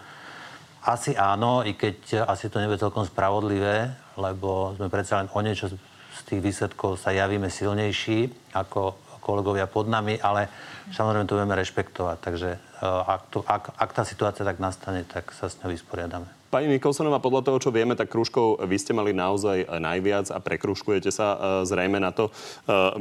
asi 0.84 1.16
áno, 1.16 1.64
i 1.64 1.72
keď 1.72 2.28
asi 2.28 2.52
to 2.52 2.60
nebude 2.60 2.78
celkom 2.78 3.08
spravodlivé, 3.08 3.96
lebo 4.20 4.76
sme 4.76 4.92
predsa 4.92 5.24
len 5.24 5.32
o 5.32 5.40
niečo 5.40 5.72
z 5.72 6.20
tých 6.28 6.40
výsledkov 6.40 7.00
sa 7.00 7.16
javíme 7.16 7.48
silnejší 7.48 8.52
ako 8.52 9.05
kolegovia 9.26 9.66
pod 9.66 9.90
nami, 9.90 10.22
ale 10.22 10.46
samozrejme 10.94 11.26
to 11.26 11.34
budeme 11.34 11.58
rešpektovať. 11.58 12.16
Takže 12.22 12.50
ak, 12.86 13.22
to, 13.34 13.42
ak, 13.42 13.74
ak 13.74 13.90
tá 13.90 14.06
situácia 14.06 14.46
tak 14.46 14.62
nastane, 14.62 15.02
tak 15.02 15.34
sa 15.34 15.50
s 15.50 15.58
ňou 15.58 15.74
vysporiadame. 15.74 16.30
Pani 16.46 16.70
Nikolsonová, 16.70 17.18
podľa 17.18 17.42
toho, 17.42 17.58
čo 17.58 17.74
vieme, 17.74 17.98
tak 17.98 18.06
krúžkov 18.06 18.62
vy 18.62 18.78
ste 18.78 18.94
mali 18.94 19.10
naozaj 19.10 19.66
najviac 19.82 20.30
a 20.30 20.38
prekružkujete 20.38 21.10
sa 21.10 21.34
e, 21.34 21.38
zrejme 21.66 21.98
na 21.98 22.14
to 22.14 22.30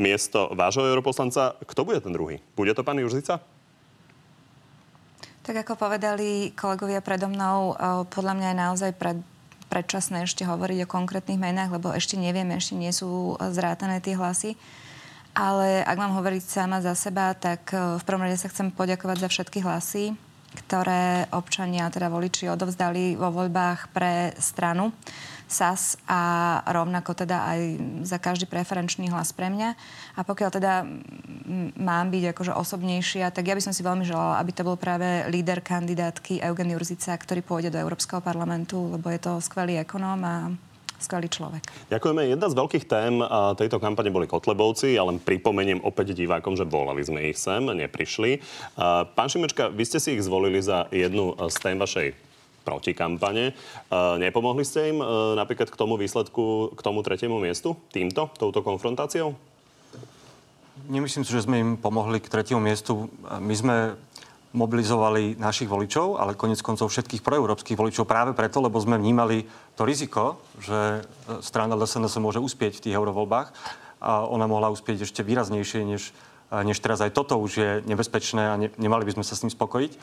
miesto 0.01 0.49
vášho 0.57 0.81
europoslanca. 0.81 1.53
Kto 1.61 1.85
bude 1.85 2.01
ten 2.01 2.09
druhý? 2.09 2.41
Bude 2.57 2.73
to 2.73 2.81
pán 2.81 2.97
Južica? 2.97 3.37
Tak 5.45 5.61
ako 5.61 5.77
povedali 5.77 6.57
kolegovia 6.57 7.05
predo 7.05 7.29
mnou, 7.29 7.77
podľa 8.09 8.33
mňa 8.33 8.47
je 8.49 8.57
naozaj 8.65 8.91
pred, 8.97 9.21
predčasné 9.69 10.25
ešte 10.25 10.41
hovoriť 10.41 10.89
o 10.89 10.89
konkrétnych 10.89 11.37
menách, 11.37 11.77
lebo 11.77 11.93
ešte 11.93 12.17
nevieme, 12.17 12.57
ešte 12.57 12.73
nie 12.73 12.89
sú 12.89 13.37
zrátané 13.37 14.01
tie 14.01 14.17
hlasy. 14.17 14.57
Ale 15.35 15.83
ak 15.83 15.99
mám 15.99 16.15
hovoriť 16.15 16.43
sama 16.47 16.79
za 16.79 16.95
seba, 16.95 17.35
tak 17.35 17.75
v 17.75 18.03
prvom 18.07 18.23
rade 18.23 18.39
sa 18.39 18.47
chcem 18.47 18.71
poďakovať 18.71 19.19
za 19.19 19.27
všetky 19.27 19.59
hlasy, 19.67 20.15
ktoré 20.63 21.27
občania, 21.35 21.91
teda 21.91 22.07
voliči, 22.07 22.47
odovzdali 22.47 23.19
vo 23.19 23.27
voľbách 23.35 23.91
pre 23.91 24.31
stranu 24.39 24.95
SAS 25.45 25.99
a 26.09 26.57
rovnako 26.65 27.13
teda 27.13 27.51
aj 27.51 27.59
za 28.07 28.17
každý 28.17 28.47
preferenčný 28.47 29.11
hlas 29.13 29.29
pre 29.35 29.51
mňa. 29.51 29.75
A 30.15 30.23
pokiaľ 30.23 30.49
teda 30.55 30.87
mám 31.77 32.07
byť 32.09 32.23
akože 32.33 32.55
osobnejšia, 32.55 33.29
tak 33.29 33.45
ja 33.45 33.53
by 33.53 33.61
som 33.61 33.75
si 33.75 33.85
veľmi 33.85 34.07
želala, 34.07 34.39
aby 34.39 34.55
to 34.55 34.65
bol 34.65 34.79
práve 34.79 35.27
líder 35.29 35.61
kandidátky 35.61 36.41
Eugen 36.41 36.71
Jurzica, 36.73 37.13
ktorý 37.13 37.43
pôjde 37.43 37.75
do 37.75 37.81
Európskeho 37.83 38.23
parlamentu, 38.23 38.89
lebo 38.89 39.11
je 39.11 39.19
to 39.19 39.43
skvelý 39.43 39.83
ekonóm 39.83 40.23
a 40.23 40.35
skvelý 40.99 41.27
človek. 41.27 41.63
Ďakujeme. 41.91 42.31
Jedna 42.31 42.47
z 42.47 42.55
veľkých 42.55 42.85
tém 42.85 43.19
tejto 43.59 43.77
kampane 43.77 44.13
boli 44.13 44.25
Kotlebovci. 44.25 44.95
Ja 44.95 45.03
len 45.05 45.21
pripomeniem 45.21 45.83
opäť 45.83 46.15
divákom, 46.15 46.55
že 46.55 46.63
volali 46.67 47.03
sme 47.03 47.31
ich 47.31 47.39
sem, 47.39 47.63
neprišli. 47.63 48.39
Pán 49.15 49.27
Šimečka, 49.27 49.69
vy 49.69 49.83
ste 49.83 49.99
si 49.99 50.15
ich 50.15 50.25
zvolili 50.25 50.63
za 50.63 50.87
jednu 50.89 51.35
z 51.35 51.55
tém 51.59 51.77
vašej 51.77 52.15
protikampane. 52.65 53.53
Nepomohli 54.17 54.65
ste 54.65 54.89
im 54.89 54.99
napríklad 55.37 55.69
k 55.69 55.77
tomu 55.77 56.01
výsledku, 56.01 56.73
k 56.73 56.81
tomu 56.81 57.05
tretiemu 57.05 57.37
miestu? 57.37 57.77
Týmto? 57.93 58.33
Touto 58.33 58.65
konfrontáciou? 58.65 59.37
Nemyslím 60.89 61.23
si, 61.23 61.31
že 61.31 61.45
sme 61.45 61.61
im 61.61 61.71
pomohli 61.77 62.17
k 62.17 62.27
tretiemu 62.27 62.59
miestu. 62.59 63.07
My 63.37 63.55
sme 63.55 63.75
mobilizovali 64.55 65.35
našich 65.35 65.67
voličov, 65.67 66.15
ale 66.15 66.39
konec 66.39 66.63
koncov 66.63 66.87
všetkých 66.87 67.19
proeurópskych 67.19 67.75
voličov 67.75 68.07
práve 68.07 68.31
preto, 68.31 68.63
lebo 68.63 68.79
sme 68.79 68.95
vnímali 68.95 69.43
to 69.75 69.83
riziko, 69.83 70.39
že 70.63 71.03
e, 71.03 71.43
strana 71.43 71.75
LSNS 71.75 72.15
môže 72.23 72.39
uspieť 72.39 72.79
v 72.79 72.83
tých 72.89 72.95
eurovoľbách 72.95 73.47
a 73.99 74.23
ona 74.23 74.47
mohla 74.47 74.71
uspieť 74.71 75.03
ešte 75.03 75.27
výraznejšie, 75.27 75.83
než, 75.83 76.15
e, 76.49 76.55
než 76.63 76.79
teraz 76.79 77.03
aj 77.03 77.11
toto 77.11 77.35
už 77.35 77.51
je 77.51 77.71
nebezpečné 77.83 78.43
a 78.47 78.55
ne, 78.55 78.71
nemali 78.79 79.03
by 79.03 79.19
sme 79.19 79.27
sa 79.27 79.35
s 79.35 79.43
tým 79.43 79.51
spokojiť. 79.51 79.91
E, 79.91 79.97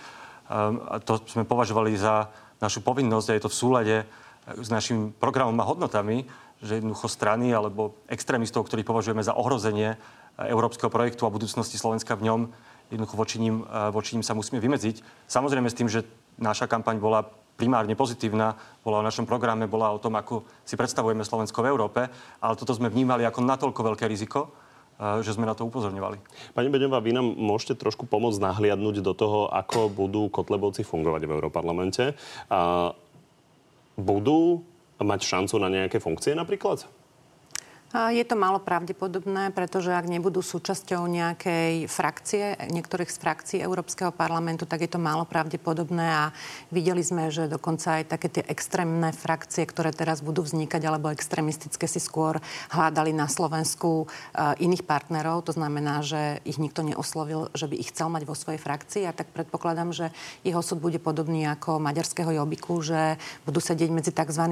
a 0.76 1.00
to 1.00 1.24
sme 1.24 1.48
považovali 1.48 1.96
za 1.96 2.28
našu 2.60 2.84
povinnosť 2.84 3.26
a 3.32 3.36
je 3.40 3.42
to 3.42 3.50
v 3.50 3.58
súlade 3.58 3.96
s 4.42 4.68
našim 4.68 5.16
programom 5.16 5.56
a 5.62 5.66
hodnotami, 5.66 6.28
že 6.62 6.78
jednoducho 6.78 7.08
strany 7.10 7.50
alebo 7.50 7.98
extrémistov, 8.06 8.66
ktorých 8.66 8.86
považujeme 8.86 9.22
za 9.22 9.34
ohrozenie 9.34 9.98
európskeho 10.38 10.90
projektu 10.90 11.26
a 11.26 11.34
budúcnosti 11.34 11.78
Slovenska 11.78 12.14
v 12.18 12.26
ňom, 12.30 12.40
jednoducho 12.92 13.16
voči 13.16 13.40
ním, 13.40 13.64
voči 13.90 14.14
ním 14.14 14.24
sa 14.24 14.36
musíme 14.36 14.60
vymedziť. 14.60 15.26
Samozrejme 15.26 15.72
s 15.72 15.78
tým, 15.78 15.88
že 15.88 16.04
naša 16.36 16.68
kampaň 16.68 17.00
bola 17.00 17.24
primárne 17.56 17.96
pozitívna, 17.96 18.56
bola 18.84 19.00
o 19.00 19.06
našom 19.06 19.24
programe, 19.24 19.64
bola 19.64 19.92
o 19.92 20.00
tom, 20.00 20.16
ako 20.16 20.44
si 20.68 20.76
predstavujeme 20.76 21.24
Slovensko 21.24 21.64
v 21.64 21.70
Európe, 21.72 22.00
ale 22.40 22.54
toto 22.60 22.76
sme 22.76 22.92
vnímali 22.92 23.24
ako 23.24 23.40
natoľko 23.44 23.80
veľké 23.92 24.04
riziko, 24.08 24.52
že 25.02 25.34
sme 25.34 25.48
na 25.48 25.56
to 25.56 25.66
upozorňovali. 25.66 26.20
Pani 26.54 26.68
Beňová, 26.70 27.02
vy 27.02 27.16
nám 27.16 27.26
môžete 27.34 27.74
trošku 27.74 28.06
pomôcť 28.06 28.38
nahliadnúť 28.38 29.02
do 29.02 29.12
toho, 29.16 29.50
ako 29.50 29.90
budú 29.90 30.30
Kotlebovci 30.30 30.86
fungovať 30.86 31.26
v 31.26 31.34
Európarlamente. 31.34 32.14
A 32.52 32.92
budú 33.98 34.62
mať 35.02 35.20
šancu 35.26 35.58
na 35.58 35.68
nejaké 35.68 35.98
funkcie 35.98 36.38
napríklad? 36.38 36.86
Je 37.92 38.24
to 38.24 38.40
málo 38.40 38.56
pravdepodobné, 38.56 39.52
pretože 39.52 39.92
ak 39.92 40.08
nebudú 40.08 40.40
súčasťou 40.40 41.04
nejakej 41.12 41.92
frakcie, 41.92 42.56
niektorých 42.72 43.12
z 43.12 43.18
frakcií 43.20 43.58
Európskeho 43.60 44.08
parlamentu, 44.08 44.64
tak 44.64 44.80
je 44.80 44.88
to 44.88 44.96
málo 44.96 45.28
pravdepodobné 45.28 46.00
a 46.00 46.24
videli 46.72 47.04
sme, 47.04 47.28
že 47.28 47.52
dokonca 47.52 48.00
aj 48.00 48.16
také 48.16 48.32
tie 48.32 48.48
extrémne 48.48 49.12
frakcie, 49.12 49.68
ktoré 49.68 49.92
teraz 49.92 50.24
budú 50.24 50.40
vznikať, 50.40 50.80
alebo 50.88 51.12
extrémistické 51.12 51.84
si 51.84 52.00
skôr 52.00 52.40
hľadali 52.72 53.12
na 53.12 53.28
Slovensku 53.28 54.08
uh, 54.08 54.56
iných 54.56 54.88
partnerov. 54.88 55.44
To 55.44 55.52
znamená, 55.52 56.00
že 56.00 56.40
ich 56.48 56.56
nikto 56.56 56.80
neoslovil, 56.80 57.52
že 57.52 57.68
by 57.68 57.76
ich 57.76 57.92
chcel 57.92 58.08
mať 58.08 58.24
vo 58.24 58.32
svojej 58.32 58.56
frakcii 58.56 59.04
a 59.04 59.12
tak 59.12 59.28
predpokladám, 59.36 59.92
že 59.92 60.16
jeho 60.48 60.64
súd 60.64 60.80
bude 60.80 60.96
podobný 60.96 61.44
ako 61.44 61.76
maďarského 61.76 62.40
Jobiku, 62.40 62.80
že 62.80 63.20
budú 63.44 63.60
sedieť 63.60 63.90
medzi 63.92 64.16
tzv. 64.16 64.48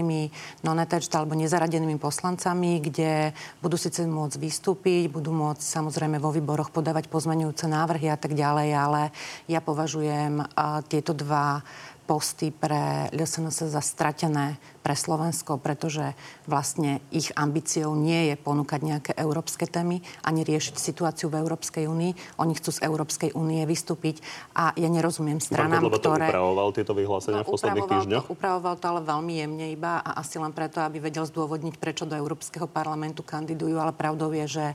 non 0.60 0.76
alebo 0.76 1.32
nezaradenými 1.32 1.96
poslancami, 1.96 2.84
kde 2.84 3.29
budú 3.60 3.76
síce 3.80 4.06
môcť 4.06 4.36
vystúpiť, 4.38 5.10
budú 5.10 5.34
môcť 5.34 5.62
samozrejme 5.62 6.20
vo 6.20 6.30
výboroch 6.30 6.70
podávať 6.70 7.10
pozmenujúce 7.10 7.66
návrhy 7.66 8.10
a 8.10 8.18
tak 8.18 8.38
ďalej, 8.38 8.68
ale 8.74 9.02
ja 9.50 9.58
považujem 9.58 10.44
tieto 10.88 11.16
dva 11.16 11.62
posty 12.10 12.50
pre 12.50 13.06
LSNS 13.14 13.70
za 13.70 13.78
stratené 13.78 14.58
pre 14.80 14.96
Slovensko, 14.96 15.60
pretože 15.60 16.16
vlastne 16.48 17.04
ich 17.12 17.30
ambíciou 17.36 17.92
nie 17.92 18.32
je 18.32 18.36
ponúkať 18.40 18.80
nejaké 18.80 19.12
európske 19.16 19.68
témy 19.68 20.00
ani 20.24 20.40
riešiť 20.44 20.74
situáciu 20.76 21.28
v 21.28 21.40
Európskej 21.44 21.84
únii. 21.84 22.40
Oni 22.40 22.52
chcú 22.56 22.72
z 22.72 22.80
Európskej 22.84 23.36
únie 23.36 23.64
vystúpiť 23.68 24.24
a 24.56 24.72
ja 24.76 24.88
nerozumiem 24.88 25.38
stranám, 25.40 25.88
Pán 25.88 26.00
ktoré... 26.00 26.26
upravoval 26.32 26.68
tieto 26.72 26.92
vyhlásenia 26.96 27.42
no, 27.42 27.46
v 27.46 27.52
posledných 27.56 27.88
týždňoch? 27.88 28.24
To, 28.28 28.32
upravoval 28.32 28.74
to 28.80 28.86
ale 28.88 29.00
veľmi 29.04 29.34
jemne 29.40 29.66
iba 29.72 30.00
a 30.00 30.20
asi 30.20 30.40
len 30.40 30.52
preto, 30.54 30.80
aby 30.80 31.02
vedel 31.02 31.24
zdôvodniť, 31.24 31.74
prečo 31.76 32.04
do 32.08 32.16
Európskeho 32.16 32.68
parlamentu 32.70 33.24
kandidujú, 33.24 33.76
ale 33.76 33.92
pravdou 33.92 34.32
je, 34.32 34.46
že 34.46 34.66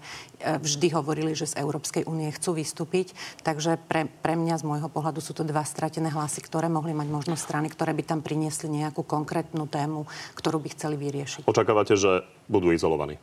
e, 0.41 0.59
vždy 0.61 0.87
hovorili, 0.93 1.37
že 1.37 1.49
z 1.49 1.59
Európskej 1.61 2.05
únie 2.05 2.29
chcú 2.33 2.57
vystúpiť. 2.57 3.15
Takže 3.41 3.79
pre, 3.87 4.09
pre 4.21 4.35
mňa 4.35 4.61
z 4.61 4.63
môjho 4.67 4.89
pohľadu 4.91 5.23
sú 5.23 5.31
to 5.31 5.47
dva 5.47 5.63
stratené 5.63 6.11
hlasy, 6.11 6.43
ktoré 6.43 6.67
mohli 6.67 6.91
mať 6.91 7.07
možno 7.07 7.35
strany, 7.39 7.71
ktoré 7.71 7.95
by 7.95 8.03
tam 8.03 8.19
priniesli 8.19 8.67
nejakú 8.67 9.07
konkrétnu 9.07 9.69
tému 9.69 9.94
tému, 9.95 10.03
ktorú 10.35 10.59
by 10.59 10.69
chceli 10.75 10.99
vyriešiť. 10.99 11.47
Očakávate, 11.47 11.95
že 11.95 12.27
budú 12.51 12.75
izolovaní? 12.75 13.15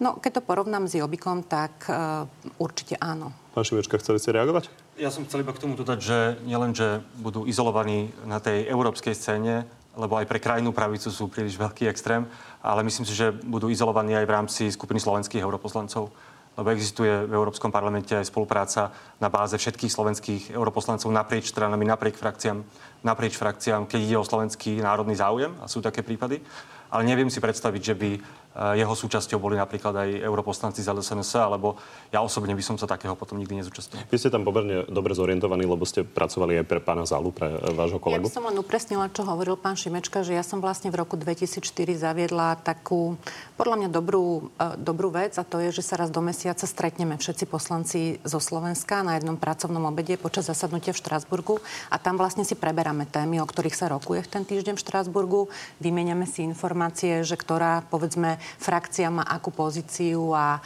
No, 0.00 0.18
keď 0.18 0.40
to 0.40 0.42
porovnám 0.42 0.90
s 0.90 0.98
Jobikom, 0.98 1.46
tak 1.46 1.86
uh, 1.86 2.26
určite 2.58 2.98
áno. 2.98 3.30
Pán 3.54 3.62
Šimečka, 3.62 4.00
chceli 4.02 4.18
ste 4.18 4.34
reagovať? 4.34 4.66
Ja 4.98 5.14
som 5.14 5.22
chcel 5.22 5.46
iba 5.46 5.54
k 5.54 5.62
tomu 5.62 5.78
dodať, 5.78 5.98
že 6.02 6.18
nielen, 6.42 6.74
že 6.74 6.98
budú 7.22 7.46
izolovaní 7.46 8.10
na 8.26 8.42
tej 8.42 8.66
európskej 8.66 9.14
scéne, 9.14 9.70
lebo 9.94 10.18
aj 10.18 10.26
pre 10.26 10.42
krajnú 10.42 10.74
pravicu 10.74 11.14
sú 11.14 11.30
príliš 11.30 11.54
veľký 11.54 11.86
extrém, 11.86 12.26
ale 12.58 12.82
myslím 12.82 13.06
si, 13.06 13.14
že 13.14 13.30
budú 13.30 13.70
izolovaní 13.70 14.18
aj 14.18 14.26
v 14.26 14.34
rámci 14.34 14.62
skupiny 14.74 14.98
slovenských 14.98 15.46
europoslancov 15.46 16.10
lebo 16.54 16.70
existuje 16.70 17.10
v 17.26 17.34
Európskom 17.34 17.74
parlamente 17.74 18.14
aj 18.14 18.30
spolupráca 18.30 18.94
na 19.18 19.26
báze 19.26 19.58
všetkých 19.58 19.90
slovenských 19.90 20.42
europoslancov 20.54 21.10
naprieč 21.10 21.50
stranami, 21.50 21.82
napriek 21.82 22.14
frakciám, 22.14 22.62
naprieč 23.04 23.36
frakciám, 23.36 23.84
keď 23.86 24.00
ide 24.00 24.16
o 24.16 24.24
slovenský 24.24 24.80
národný 24.80 25.14
záujem, 25.14 25.52
a 25.60 25.68
sú 25.68 25.84
také 25.84 26.00
prípady. 26.00 26.40
Ale 26.88 27.04
neviem 27.04 27.28
si 27.28 27.38
predstaviť, 27.38 27.82
že 27.84 27.94
by 27.94 28.10
jeho 28.54 28.94
súčasťou 28.94 29.42
boli 29.42 29.58
napríklad 29.58 29.90
aj 29.98 30.10
europoslanci 30.22 30.78
z 30.78 30.94
LSNS, 30.94 31.42
alebo 31.42 31.74
ja 32.14 32.22
osobne 32.22 32.54
by 32.54 32.62
som 32.62 32.78
sa 32.78 32.86
takého 32.86 33.18
potom 33.18 33.34
nikdy 33.42 33.58
nezúčastnil. 33.58 34.06
Vy 34.06 34.14
ste 34.14 34.30
tam 34.30 34.46
pomerne 34.46 34.86
dobre 34.86 35.10
zorientovaní, 35.18 35.66
lebo 35.66 35.82
ste 35.82 36.06
pracovali 36.06 36.62
aj 36.62 36.66
pre 36.70 36.78
pána 36.78 37.02
Zalu, 37.02 37.34
pre 37.34 37.50
eh, 37.50 37.74
vášho 37.74 37.98
kolegu. 37.98 38.22
Ja 38.22 38.30
by 38.30 38.36
som 38.38 38.46
len 38.46 38.54
upresnila, 38.54 39.10
čo 39.10 39.26
hovoril 39.26 39.58
pán 39.58 39.74
Šimečka, 39.74 40.22
že 40.22 40.38
ja 40.38 40.46
som 40.46 40.62
vlastne 40.62 40.94
v 40.94 41.02
roku 41.02 41.18
2004 41.18 41.66
zaviedla 41.98 42.62
takú, 42.62 43.18
podľa 43.58 43.76
mňa 43.82 43.88
dobrú, 43.90 44.54
uh, 44.54 44.78
dobrú 44.78 45.10
vec 45.10 45.34
a 45.34 45.42
to 45.42 45.58
je, 45.58 45.74
že 45.74 45.82
sa 45.82 45.98
raz 45.98 46.14
do 46.14 46.22
mesiaca 46.22 46.62
stretneme 46.62 47.18
všetci 47.18 47.50
poslanci 47.50 48.22
zo 48.22 48.38
Slovenska 48.38 49.02
na 49.02 49.18
jednom 49.18 49.34
pracovnom 49.34 49.82
obede 49.90 50.14
počas 50.14 50.46
zasadnutia 50.46 50.94
v 50.94 51.02
Štrásburgu 51.02 51.58
a 51.90 51.98
tam 51.98 52.14
vlastne 52.14 52.46
si 52.46 52.54
preberáme 52.54 53.10
témy, 53.10 53.42
o 53.42 53.46
ktorých 53.50 53.74
sa 53.74 53.90
rokuje 53.90 54.22
v 54.22 54.30
ten 54.30 54.42
týždeň 54.46 54.78
v 54.78 54.84
Štrásburgu, 54.86 55.50
vymeniame 55.82 56.28
si 56.30 56.46
informácie, 56.46 57.26
že 57.26 57.34
ktorá, 57.34 57.82
povedzme, 57.90 58.38
frakcia 58.58 59.10
má 59.10 59.22
akú 59.22 59.50
pozíciu 59.50 60.34
a, 60.34 60.58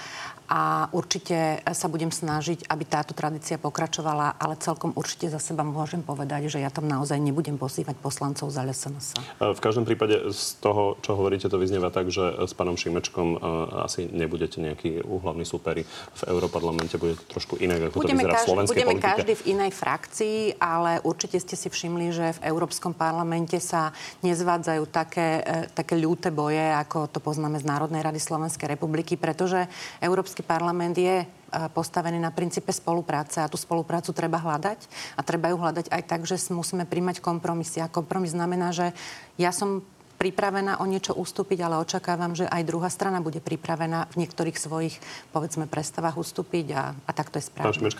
a 0.48 0.88
určite 0.96 1.60
sa 1.76 1.86
budem 1.92 2.08
snažiť, 2.08 2.72
aby 2.72 2.84
táto 2.88 3.12
tradícia 3.12 3.60
pokračovala, 3.60 4.40
ale 4.40 4.56
celkom 4.56 4.96
určite 4.96 5.28
za 5.28 5.36
seba 5.36 5.60
môžem 5.60 6.00
povedať, 6.00 6.48
že 6.48 6.58
ja 6.64 6.72
tam 6.72 6.88
naozaj 6.88 7.20
nebudem 7.20 7.60
pozývať 7.60 8.00
poslancov 8.00 8.48
za 8.48 8.64
LSNS. 8.64 9.20
V 9.38 9.60
každom 9.60 9.84
prípade 9.84 10.32
z 10.32 10.56
toho, 10.64 10.96
čo 11.04 11.20
hovoríte, 11.20 11.52
to 11.52 11.60
vyznieva 11.60 11.92
tak, 11.92 12.08
že 12.08 12.48
s 12.48 12.56
pánom 12.56 12.80
Šimečkom 12.80 13.36
e, 13.36 13.38
asi 13.84 14.08
nebudete 14.08 14.64
nejaký 14.64 15.04
úhlavný 15.04 15.44
superi 15.44 15.84
v 15.86 16.22
Európarlamente, 16.32 16.96
bude 16.96 17.20
to 17.20 17.38
trošku 17.38 17.60
inak, 17.60 17.92
ako 17.92 18.00
budeme 18.00 18.24
to 18.24 18.32
vyzerá 18.32 18.32
každý, 18.32 18.40
v 18.40 18.48
slovenskej 18.48 18.72
budeme 18.72 18.92
politike. 18.96 19.08
každý 19.12 19.32
v 19.36 19.46
inej 19.52 19.72
frakcii, 19.76 20.40
ale 20.56 20.92
určite 21.04 21.36
ste 21.44 21.56
si 21.60 21.68
všimli, 21.68 22.06
že 22.08 22.26
v 22.40 22.48
Európskom 22.48 22.96
parlamente 22.96 23.60
sa 23.60 23.92
nezvádzajú 24.24 24.82
také, 24.88 25.44
e, 25.44 25.68
také 25.76 26.00
ľúte 26.00 26.32
boje, 26.32 26.72
ako 26.72 27.12
to 27.12 27.20
poznáme 27.20 27.60
z 27.60 27.68
Národnej 27.68 28.00
rady 28.00 28.16
Slovenskej 28.16 28.72
republiky, 28.72 29.20
pretože 29.20 29.68
Európsky 30.00 30.37
Európsky 30.38 30.54
parlament 30.54 30.94
je 30.94 31.26
postavený 31.74 32.22
na 32.22 32.30
princípe 32.30 32.70
spolupráce 32.70 33.42
a 33.42 33.50
tú 33.50 33.58
spoluprácu 33.58 34.14
treba 34.14 34.38
hľadať 34.38 34.86
a 35.18 35.20
treba 35.26 35.50
ju 35.50 35.58
hľadať 35.58 35.90
aj 35.90 36.02
tak, 36.06 36.22
že 36.30 36.38
musíme 36.54 36.86
príjmať 36.86 37.18
kompromisy. 37.18 37.82
A 37.82 37.90
kompromis 37.90 38.38
znamená, 38.38 38.70
že 38.70 38.94
ja 39.34 39.50
som 39.50 39.82
pripravená 40.14 40.78
o 40.78 40.86
niečo 40.86 41.10
ustúpiť, 41.18 41.58
ale 41.58 41.82
očakávam, 41.82 42.38
že 42.38 42.46
aj 42.46 42.62
druhá 42.70 42.86
strana 42.86 43.18
bude 43.18 43.42
pripravená 43.42 44.06
v 44.14 44.22
niektorých 44.22 44.54
svojich, 44.54 44.94
povedzme, 45.34 45.66
prestavách 45.66 46.22
ustúpiť 46.22 46.66
a, 46.70 46.94
a 46.94 47.10
tak 47.10 47.34
to 47.34 47.42
je 47.42 47.50
správne. 47.50 47.90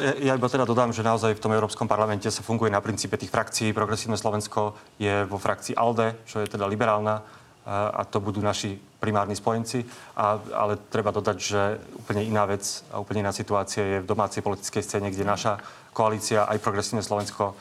Ja, 0.00 0.12
ja 0.16 0.32
iba 0.40 0.48
teda 0.48 0.64
dodám, 0.64 0.96
že 0.96 1.04
naozaj 1.04 1.36
v 1.36 1.42
tom 1.44 1.52
Európskom 1.52 1.84
parlamente 1.84 2.32
sa 2.32 2.40
funguje 2.40 2.72
na 2.72 2.80
princípe 2.80 3.20
tých 3.20 3.28
frakcií. 3.28 3.76
Progresívne 3.76 4.16
Slovensko 4.16 4.72
je 4.96 5.28
vo 5.28 5.36
frakcii 5.36 5.76
ALDE, 5.76 6.24
čo 6.24 6.40
je 6.40 6.48
teda 6.48 6.64
liberálna 6.64 7.43
a 7.64 8.04
to 8.04 8.20
budú 8.20 8.44
naši 8.44 8.76
primárni 9.00 9.32
spojenci. 9.32 9.88
A, 10.16 10.36
ale 10.52 10.76
treba 10.92 11.12
dodať, 11.12 11.36
že 11.40 11.80
úplne 11.96 12.24
iná 12.24 12.44
vec 12.44 12.84
a 12.92 13.00
úplne 13.00 13.24
iná 13.24 13.32
situácia 13.32 13.80
je 13.80 13.98
v 14.04 14.08
domácej 14.08 14.44
politickej 14.44 14.82
scéne, 14.84 15.08
kde 15.08 15.24
naša 15.24 15.60
koalícia, 15.96 16.44
aj 16.44 16.60
progresívne 16.60 17.00
Slovensko, 17.00 17.56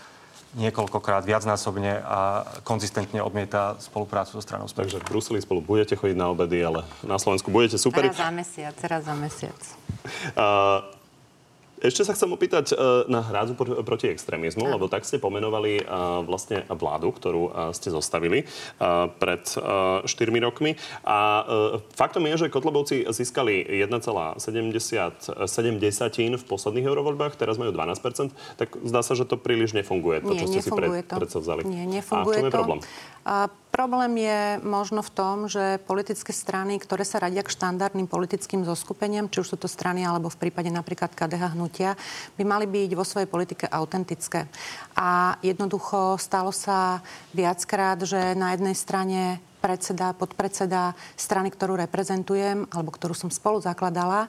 niekoľkokrát 0.54 1.26
viacnásobne 1.26 2.06
a 2.06 2.46
konzistentne 2.62 3.26
odmieta 3.26 3.74
spoluprácu 3.82 4.38
so 4.38 4.42
stranou 4.46 4.70
Smer. 4.70 4.86
Takže 4.86 5.02
v 5.02 5.06
Bruseli 5.10 5.40
spolu 5.42 5.66
budete 5.66 5.98
chodiť 5.98 6.14
na 6.14 6.30
obedy, 6.30 6.62
ale 6.62 6.86
na 7.02 7.18
Slovensku 7.18 7.50
budete 7.50 7.82
super. 7.82 8.06
Raz 8.06 8.22
za 8.22 8.30
mesiac, 8.30 8.78
raz 8.86 9.02
za 9.02 9.16
mesiac. 9.18 9.60
Uh, 10.38 10.86
ešte 11.84 12.08
sa 12.08 12.16
chcem 12.16 12.32
opýtať 12.32 12.74
uh, 12.74 13.04
na 13.12 13.20
hrádzu 13.20 13.60
proti 13.84 14.08
extrémizmu, 14.08 14.66
lebo 14.66 14.88
tak 14.88 15.04
ste 15.04 15.20
pomenovali 15.20 15.84
uh, 15.84 16.24
vlastne 16.24 16.64
vládu, 16.72 17.12
ktorú 17.12 17.44
uh, 17.52 17.52
ste 17.76 17.92
zostavili 17.92 18.46
pred 19.20 19.44
4 19.44 20.08
rokmi. 20.44 20.76
A 21.04 21.44
faktom 21.94 22.24
je, 22.30 22.46
že 22.46 22.54
Kotlebovci 22.54 23.06
získali 23.10 23.66
1,70 23.84 24.40
v 26.40 26.44
posledných 26.48 26.86
eurovoľbách, 26.88 27.36
teraz 27.36 27.60
majú 27.60 27.76
12% 27.76 28.32
tak 28.58 28.78
zdá 28.86 29.02
sa, 29.02 29.14
že 29.18 29.26
to 29.26 29.36
príliš 29.36 29.74
nefunguje, 29.74 30.22
to, 30.22 30.34
Nie, 30.34 30.46
čo 30.46 30.46
ste 30.48 30.62
si 30.62 30.72
pred, 30.72 31.04
predsavzali. 31.04 31.62
Nie, 31.66 31.84
nefunguje 31.90 32.22
A 32.22 32.24
v 32.24 32.36
čom 32.38 32.46
je 32.46 32.52
to. 32.52 32.58
problém? 32.58 32.80
A 33.26 33.36
problém 33.74 34.22
je 34.22 34.62
možno 34.62 35.02
v 35.02 35.14
tom, 35.18 35.50
že 35.50 35.82
politické 35.82 36.30
strany, 36.30 36.78
ktoré 36.78 37.02
sa 37.02 37.18
radia 37.18 37.42
k 37.42 37.50
štandardným 37.50 38.06
politickým 38.06 38.62
zoskupeniam, 38.62 39.26
či 39.26 39.42
už 39.42 39.50
sú 39.50 39.58
to 39.58 39.66
strany 39.66 40.06
alebo 40.06 40.30
v 40.30 40.38
prípade 40.38 40.70
napríklad 40.70 41.18
KDH 41.18 41.58
hnutia, 41.58 41.98
by 42.38 42.44
mali 42.46 42.70
byť 42.70 42.92
vo 42.94 43.02
svojej 43.02 43.26
politike 43.26 43.66
autentické. 43.66 44.46
A 44.94 45.42
jednoducho 45.42 46.22
stalo 46.22 46.54
sa 46.54 47.02
viackrát, 47.34 47.98
že 48.06 48.38
na 48.38 48.54
jednej 48.54 48.78
strane 48.78 49.42
predseda, 49.64 50.12
podpredseda 50.12 50.92
strany, 51.16 51.48
ktorú 51.48 51.80
reprezentujem, 51.80 52.68
alebo 52.68 52.92
ktorú 52.92 53.16
som 53.16 53.32
spolu 53.32 53.64
zakladala, 53.64 54.28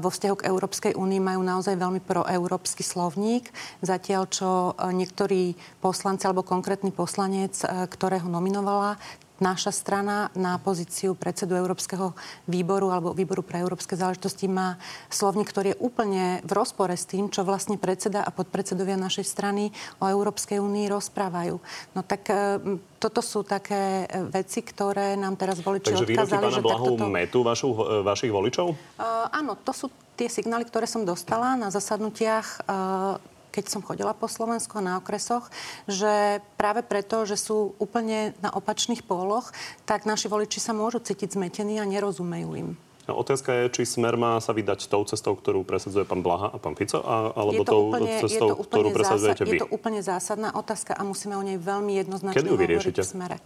vo 0.00 0.08
vzťahu 0.08 0.40
k 0.40 0.48
Európskej 0.48 0.92
únii 0.96 1.20
majú 1.20 1.44
naozaj 1.44 1.76
veľmi 1.76 2.00
proeurópsky 2.00 2.80
slovník, 2.80 3.52
zatiaľ 3.84 4.24
čo 4.32 4.72
e, 4.72 4.72
niektorí 4.96 5.52
poslanci 5.84 6.24
alebo 6.24 6.40
konkrétny 6.40 6.88
poslanec, 6.88 7.60
e, 7.60 7.84
ktorého 7.90 8.24
nominovala, 8.30 8.96
naša 9.42 9.74
strana 9.74 10.30
na 10.38 10.54
pozíciu 10.62 11.18
predsedu 11.18 11.58
Európskeho 11.58 12.14
výboru 12.46 12.94
alebo 12.94 13.10
výboru 13.10 13.42
pre 13.42 13.58
európske 13.58 13.98
záležitosti 13.98 14.46
má 14.46 14.78
slovník, 15.10 15.50
ktorý 15.50 15.74
je 15.74 15.82
úplne 15.82 16.24
v 16.46 16.52
rozpore 16.54 16.94
s 16.94 17.10
tým, 17.10 17.26
čo 17.26 17.42
vlastne 17.42 17.74
predseda 17.74 18.22
a 18.22 18.30
podpredsedovia 18.30 18.94
našej 18.94 19.26
strany 19.26 19.74
o 19.98 20.06
Európskej 20.06 20.62
únii 20.62 20.86
rozprávajú. 20.86 21.58
No 21.98 22.00
tak 22.06 22.30
e, 22.30 22.62
toto 23.02 23.18
sú 23.18 23.42
také 23.42 24.06
e, 24.06 24.30
veci, 24.30 24.62
ktoré 24.62 25.18
nám 25.18 25.34
teraz 25.34 25.58
voliči 25.58 25.90
Takže 25.90 26.06
odkázali. 26.06 26.30
Takže 26.30 26.62
výroky 26.62 26.62
pána 26.62 26.86
Blahu 26.94 27.10
metu 27.10 27.42
vašu, 27.42 27.68
e, 27.74 28.06
vašich 28.06 28.30
voličov? 28.30 28.66
Uh, 28.70 29.26
áno, 29.34 29.58
to 29.58 29.74
sú 29.74 29.90
tie 30.14 30.30
signály, 30.30 30.62
ktoré 30.68 30.86
som 30.86 31.02
dostala 31.02 31.58
na 31.58 31.72
zasadnutiach 31.72 32.68
uh, 32.68 33.31
keď 33.52 33.68
som 33.68 33.84
chodila 33.84 34.16
po 34.16 34.26
Slovensku 34.26 34.80
a 34.80 34.82
na 34.82 34.94
okresoch, 34.96 35.52
že 35.84 36.40
práve 36.56 36.80
preto, 36.80 37.28
že 37.28 37.36
sú 37.36 37.76
úplne 37.76 38.32
na 38.40 38.48
opačných 38.48 39.04
póloch, 39.04 39.52
tak 39.84 40.08
naši 40.08 40.32
voliči 40.32 40.58
sa 40.58 40.72
môžu 40.72 41.04
cítiť 41.04 41.36
zmetení 41.36 41.76
a 41.76 41.84
nerozumejú 41.84 42.50
im. 42.56 42.70
No, 43.02 43.18
otázka 43.18 43.50
je, 43.50 43.64
či 43.74 43.98
Smer 43.98 44.14
má 44.14 44.38
sa 44.38 44.54
vydať 44.54 44.86
tou 44.86 45.02
cestou, 45.02 45.34
ktorú 45.34 45.66
presadzuje 45.66 46.06
pán 46.06 46.22
Blaha 46.22 46.54
a 46.54 46.56
pán 46.62 46.78
Fico, 46.78 47.02
a, 47.02 47.34
alebo 47.34 47.66
tou 47.66 47.90
úplne, 47.90 48.22
cestou, 48.22 48.54
ktorú 48.54 48.94
presadzujete 48.94 49.42
vy? 49.42 49.58
Je 49.58 49.62
to 49.66 49.74
úplne 49.74 49.98
zásadná 49.98 50.54
otázka 50.54 50.94
a 50.94 51.02
musíme 51.02 51.34
o 51.34 51.42
nej 51.42 51.58
veľmi 51.58 51.98
jednoznačne 51.98 52.38
Kedy 52.38 52.54
hovoriť 52.54 52.94
v 52.94 53.02
Smere. 53.02 53.38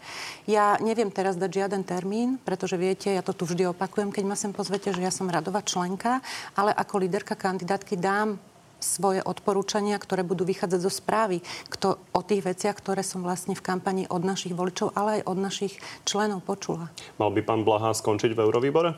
Ja 0.44 0.76
neviem 0.84 1.08
teraz 1.08 1.40
dať 1.40 1.64
žiaden 1.64 1.88
termín, 1.88 2.36
pretože 2.44 2.76
viete, 2.76 3.08
ja 3.08 3.24
to 3.24 3.32
tu 3.32 3.48
vždy 3.48 3.72
opakujem, 3.72 4.12
keď 4.12 4.24
ma 4.28 4.36
sem 4.36 4.52
pozvete, 4.52 4.92
že 4.92 5.00
ja 5.00 5.08
som 5.08 5.24
radová 5.24 5.64
členka, 5.64 6.20
ale 6.52 6.76
ako 6.76 7.00
líderka 7.00 7.32
kandidátky 7.32 7.96
dám 7.96 8.36
svoje 8.80 9.24
odporúčania, 9.24 9.96
ktoré 9.96 10.20
budú 10.22 10.44
vychádzať 10.44 10.80
zo 10.84 10.92
správy 10.92 11.40
kto, 11.72 11.96
o 12.12 12.20
tých 12.20 12.44
veciach, 12.44 12.76
ktoré 12.76 13.00
som 13.00 13.24
vlastne 13.24 13.56
v 13.56 13.64
kampani 13.64 14.04
od 14.06 14.22
našich 14.22 14.52
voličov, 14.52 14.92
ale 14.92 15.20
aj 15.20 15.22
od 15.26 15.38
našich 15.40 15.74
členov 16.04 16.44
počula. 16.44 16.92
Mal 17.16 17.32
by 17.32 17.40
pán 17.42 17.64
Blaha 17.64 17.96
skončiť 17.96 18.36
v 18.36 18.42
Eurovýbore? 18.44 18.90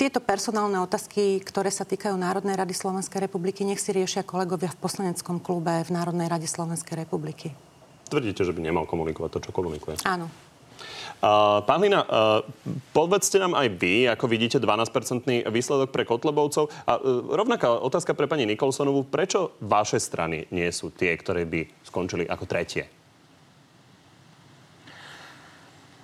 Tieto 0.00 0.24
personálne 0.24 0.80
otázky, 0.80 1.36
ktoré 1.44 1.68
sa 1.68 1.84
týkajú 1.84 2.16
Národnej 2.16 2.56
rady 2.56 2.72
Slovenskej 2.72 3.28
republiky, 3.28 3.68
nech 3.68 3.84
si 3.84 3.92
riešia 3.92 4.24
kolegovia 4.24 4.72
v 4.72 4.80
poslaneckom 4.80 5.44
klube 5.44 5.84
v 5.84 5.90
Národnej 5.92 6.24
rade 6.32 6.48
Slovenskej 6.48 7.04
republiky. 7.04 7.52
Tvrdíte, 8.08 8.48
že 8.48 8.56
by 8.56 8.64
nemal 8.64 8.88
komunikovať 8.88 9.28
to, 9.28 9.40
čo 9.44 9.50
komunikuje? 9.52 10.00
Áno. 10.08 10.32
Pán 11.62 11.78
Hlina, 11.78 12.02
povedzte 12.90 13.38
nám 13.38 13.54
aj 13.54 13.68
vy, 13.78 14.10
ako 14.10 14.26
vidíte 14.26 14.58
12-percentný 14.58 15.46
výsledok 15.46 15.94
pre 15.94 16.02
Kotlebovcov. 16.02 16.66
A 16.82 16.98
e, 16.98 17.00
rovnaká 17.30 17.70
otázka 17.78 18.18
pre 18.18 18.26
pani 18.26 18.42
Nikolsonovu. 18.42 19.06
Prečo 19.06 19.54
vaše 19.62 20.02
strany 20.02 20.50
nie 20.50 20.66
sú 20.74 20.90
tie, 20.90 21.14
ktoré 21.14 21.46
by 21.46 21.86
skončili 21.86 22.26
ako 22.26 22.44
tretie? 22.50 22.90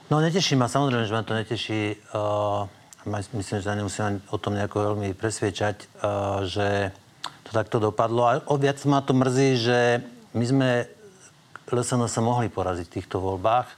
No 0.09 0.23
neteší 0.23 0.55
ma, 0.55 0.71
samozrejme, 0.71 1.05
že 1.05 1.17
ma 1.19 1.27
to 1.27 1.37
neteší. 1.37 1.99
Uh, 2.17 2.65
myslím, 3.11 3.61
že 3.61 3.77
nemusím 3.77 4.25
o 4.33 4.41
tom 4.41 4.57
nejako 4.57 4.95
veľmi 4.95 5.13
presviečať, 5.13 5.77
uh, 6.01 6.47
že 6.49 6.95
to 7.45 7.51
takto 7.53 7.77
dopadlo. 7.77 8.25
A 8.25 8.41
viac 8.57 8.81
ma 8.89 9.05
to 9.05 9.13
mrzí, 9.13 9.61
že 9.61 9.79
my 10.33 10.45
sme 10.49 10.69
LSN 11.69 12.09
sa 12.09 12.25
mohli 12.25 12.49
poraziť 12.49 12.89
v 12.89 12.95
týchto 13.03 13.21
voľbách 13.21 13.69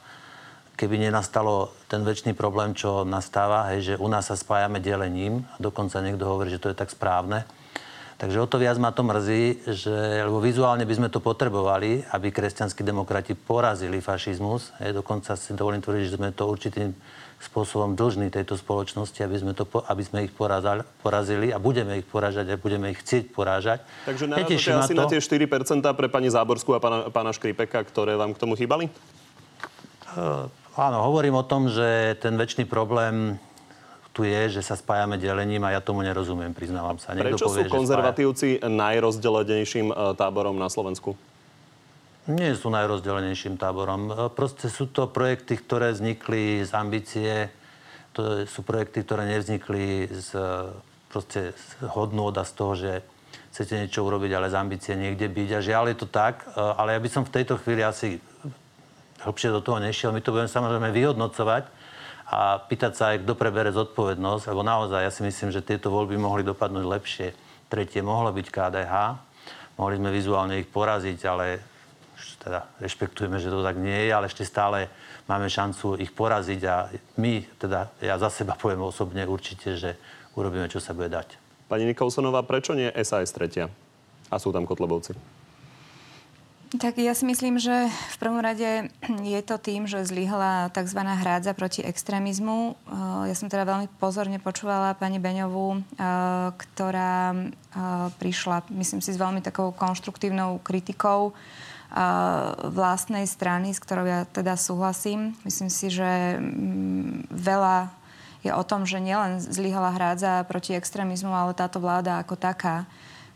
keby 0.80 0.96
nenastalo 0.96 1.76
ten 1.92 2.00
väčší 2.00 2.32
problém, 2.32 2.72
čo 2.72 3.04
nastáva, 3.04 3.68
hej, 3.68 3.92
že 3.92 3.94
u 4.00 4.08
nás 4.08 4.32
sa 4.32 4.36
spájame 4.40 4.80
delením 4.80 5.44
a 5.52 5.60
dokonca 5.60 6.00
niekto 6.00 6.24
hovorí, 6.24 6.48
že 6.48 6.56
to 6.56 6.72
je 6.72 6.80
tak 6.80 6.88
správne. 6.88 7.44
Takže 8.20 8.36
o 8.36 8.48
to 8.48 8.60
viac 8.60 8.76
ma 8.76 8.92
to 8.92 9.00
mrzí, 9.00 9.64
že, 9.64 10.24
lebo 10.28 10.44
vizuálne 10.44 10.84
by 10.84 10.92
sme 10.92 11.08
to 11.08 11.24
potrebovali, 11.24 12.04
aby 12.12 12.28
kresťanskí 12.28 12.84
demokrati 12.84 13.32
porazili 13.32 14.00
fašizmus. 14.04 14.76
Hej, 14.80 15.00
dokonca 15.00 15.36
si 15.36 15.56
dovolím 15.56 15.80
tvrdiť, 15.80 16.04
že 16.04 16.16
sme 16.20 16.28
to 16.32 16.44
určitým 16.44 16.92
spôsobom 17.40 17.96
dlžní 17.96 18.28
tejto 18.28 18.60
spoločnosti, 18.60 19.16
aby 19.24 19.36
sme, 19.40 19.52
to, 19.56 19.64
aby 19.64 20.02
sme 20.04 20.28
ich 20.28 20.32
porazali, 20.36 20.84
porazili 21.00 21.48
a 21.48 21.56
budeme 21.56 21.96
ich 21.96 22.04
poražať 22.04 22.52
a 22.52 22.60
budeme 22.60 22.92
ich 22.92 23.00
chcieť 23.00 23.32
porážať. 23.32 23.80
Takže 24.04 24.28
narážate 24.28 24.76
asi 24.76 24.92
to... 24.92 25.00
na 25.00 25.08
tie 25.08 25.20
4% 25.24 25.80
pre 25.96 26.08
pani 26.12 26.28
Záborskú 26.28 26.76
a 26.76 26.80
pána, 26.84 27.08
pána 27.08 27.32
Škripeka, 27.32 27.80
ktoré 27.88 28.20
vám 28.20 28.36
k 28.36 28.40
tomu 28.44 28.60
chýbali? 28.60 28.92
Uh, 30.12 30.52
Áno, 30.78 31.02
hovorím 31.02 31.34
o 31.34 31.44
tom, 31.46 31.66
že 31.66 32.14
ten 32.22 32.38
väčší 32.38 32.62
problém 32.62 33.38
tu 34.10 34.26
je, 34.26 34.58
že 34.58 34.62
sa 34.62 34.74
spájame 34.74 35.18
delením 35.18 35.62
a 35.66 35.74
ja 35.74 35.80
tomu 35.82 36.02
nerozumiem, 36.02 36.50
priznávam 36.50 36.98
sa. 36.98 37.14
Niekto 37.14 37.38
Prečo 37.38 37.46
povie, 37.46 37.66
sú 37.66 37.70
konzervatívci 37.70 38.48
spája... 38.58 38.70
najrozdelenejším 38.70 39.86
e, 39.90 39.94
táborom 40.18 40.58
na 40.58 40.66
Slovensku? 40.66 41.14
Nie 42.26 42.54
sú 42.58 42.74
najrozdelenejším 42.74 43.54
táborom. 43.54 44.10
E, 44.10 44.12
proste 44.34 44.66
sú 44.66 44.90
to 44.90 45.06
projekty, 45.06 45.58
ktoré 45.58 45.94
vznikli 45.94 46.62
z 46.66 46.70
ambície. 46.74 47.30
To 48.18 48.46
sú 48.46 48.66
projekty, 48.66 49.06
ktoré 49.06 49.30
nevznikli 49.30 50.10
z, 50.10 50.34
proste 51.06 51.54
z 51.54 51.66
hodnôt 51.94 52.34
a 52.34 52.42
z 52.42 52.52
toho, 52.54 52.72
že 52.74 52.92
chcete 53.54 53.86
niečo 53.86 54.02
urobiť, 54.02 54.30
ale 54.34 54.50
z 54.50 54.58
ambície 54.58 54.94
niekde 54.98 55.30
byť. 55.30 55.48
A 55.54 55.60
žiaľ 55.62 55.84
je 55.94 55.96
to 56.02 56.06
tak. 56.10 56.46
E, 56.50 56.58
ale 56.58 56.98
ja 56.98 57.00
by 57.02 57.10
som 57.10 57.22
v 57.22 57.34
tejto 57.34 57.62
chvíli 57.62 57.86
asi 57.86 58.18
hĺbšie 59.24 59.52
do 59.52 59.60
toho 59.60 59.78
nešiel. 59.80 60.12
My 60.12 60.24
to 60.24 60.32
budeme 60.32 60.48
samozrejme 60.48 60.88
vyhodnocovať 60.92 61.64
a 62.30 62.62
pýtať 62.62 62.92
sa 62.94 63.04
aj, 63.14 63.26
kto 63.26 63.32
prebere 63.34 63.74
zodpovednosť, 63.74 64.54
lebo 64.54 64.62
naozaj 64.62 65.00
ja 65.02 65.10
si 65.10 65.26
myslím, 65.26 65.50
že 65.50 65.66
tieto 65.66 65.90
voľby 65.90 66.14
mohli 66.14 66.46
dopadnúť 66.46 66.84
lepšie. 66.86 67.28
Tretie 67.66 68.02
mohlo 68.06 68.30
byť 68.30 68.46
KDH, 68.50 68.94
mohli 69.78 69.94
sme 69.98 70.10
vizuálne 70.14 70.62
ich 70.62 70.68
poraziť, 70.70 71.20
ale 71.26 71.46
teda 72.40 72.64
rešpektujeme, 72.80 73.36
že 73.36 73.52
to 73.52 73.60
tak 73.60 73.76
nie 73.76 74.08
je, 74.08 74.10
ale 74.14 74.28
ešte 74.30 74.48
stále 74.48 74.88
máme 75.28 75.46
šancu 75.46 76.00
ich 76.00 76.10
poraziť 76.10 76.60
a 76.64 76.88
my, 77.20 77.44
teda 77.60 77.92
ja 78.00 78.16
za 78.16 78.32
seba 78.32 78.56
poviem 78.56 78.80
osobne 78.80 79.22
určite, 79.28 79.76
že 79.76 79.94
urobíme, 80.34 80.66
čo 80.72 80.80
sa 80.80 80.96
bude 80.96 81.12
dať. 81.12 81.36
Pani 81.68 81.86
Nikolsonová, 81.86 82.42
prečo 82.42 82.74
nie 82.74 82.90
SAS 83.04 83.30
tretia? 83.30 83.70
A 84.30 84.38
sú 84.42 84.50
tam 84.50 84.66
Kotlebovci. 84.66 85.39
Tak 86.70 87.02
ja 87.02 87.18
si 87.18 87.26
myslím, 87.26 87.58
že 87.58 87.90
v 87.90 88.16
prvom 88.22 88.38
rade 88.38 88.94
je 89.26 89.40
to 89.42 89.58
tým, 89.58 89.90
že 89.90 90.06
zlyhala 90.06 90.70
tzv. 90.70 91.02
hrádza 91.02 91.50
proti 91.50 91.82
extrémizmu. 91.82 92.78
Eh, 92.78 93.26
ja 93.26 93.34
som 93.34 93.50
teda 93.50 93.66
veľmi 93.66 93.90
pozorne 93.98 94.38
počúvala 94.38 94.94
pani 94.94 95.18
Beňovú, 95.18 95.74
eh, 95.74 95.82
ktorá 96.54 97.34
eh, 97.34 97.50
prišla, 98.22 98.70
myslím 98.70 99.02
si, 99.02 99.10
s 99.10 99.18
veľmi 99.18 99.42
takou 99.42 99.74
konštruktívnou 99.74 100.62
kritikou 100.62 101.34
vlastnej 102.70 103.26
strany, 103.26 103.74
s 103.74 103.82
ktorou 103.82 104.06
ja 104.06 104.22
teda 104.22 104.54
súhlasím. 104.54 105.34
Myslím 105.42 105.66
si, 105.66 105.90
že 105.90 106.38
mm, 106.38 107.34
veľa 107.34 107.90
je 108.46 108.54
o 108.54 108.62
tom, 108.62 108.86
že 108.86 109.02
nielen 109.02 109.42
zlyhala 109.42 109.98
hrádza 109.98 110.46
proti 110.46 110.78
extrémizmu, 110.78 111.34
ale 111.34 111.50
táto 111.50 111.82
vláda 111.82 112.22
ako 112.22 112.38
taká 112.38 112.86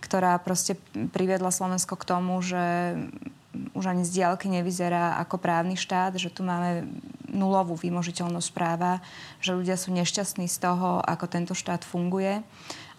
ktorá 0.04 0.36
proste 0.36 0.76
priviedla 0.92 1.48
Slovensko 1.48 1.96
k 1.96 2.04
tomu, 2.04 2.44
že 2.44 2.94
už 3.72 3.84
ani 3.88 4.04
z 4.04 4.20
diálky 4.20 4.52
nevyzerá 4.52 5.16
ako 5.24 5.40
právny 5.40 5.78
štát, 5.78 6.18
že 6.20 6.28
tu 6.28 6.44
máme 6.44 6.84
nulovú 7.30 7.74
vymožiteľnosť 7.74 8.50
práva, 8.52 9.00
že 9.40 9.56
ľudia 9.56 9.80
sú 9.80 9.90
nešťastní 9.96 10.46
z 10.46 10.56
toho, 10.60 11.00
ako 11.00 11.24
tento 11.26 11.54
štát 11.56 11.82
funguje. 11.82 12.44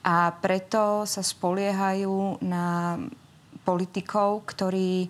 A 0.05 0.33
preto 0.41 1.05
sa 1.05 1.21
spoliehajú 1.21 2.41
na 2.41 2.97
politikov, 3.65 4.45
ktorí 4.45 5.09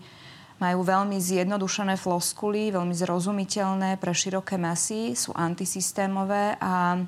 majú 0.55 0.88
veľmi 0.88 1.19
zjednodušené 1.19 1.99
floskuly, 1.99 2.71
veľmi 2.71 2.95
zrozumiteľné 2.95 3.99
pre 3.99 4.15
široké 4.15 4.55
masy, 4.55 5.12
sú 5.13 5.36
antisystémové 5.36 6.55
a 6.63 7.03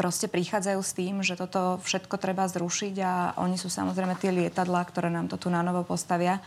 proste 0.00 0.32
prichádzajú 0.32 0.80
s 0.80 0.96
tým, 0.96 1.20
že 1.20 1.36
toto 1.36 1.76
všetko 1.84 2.16
treba 2.16 2.48
zrušiť 2.48 2.94
a 3.04 3.12
oni 3.36 3.60
sú 3.60 3.68
samozrejme 3.68 4.16
tie 4.16 4.32
lietadlá, 4.32 4.80
ktoré 4.88 5.12
nám 5.12 5.28
to 5.28 5.36
tu 5.36 5.52
na 5.52 5.60
novo 5.60 5.84
postavia. 5.84 6.40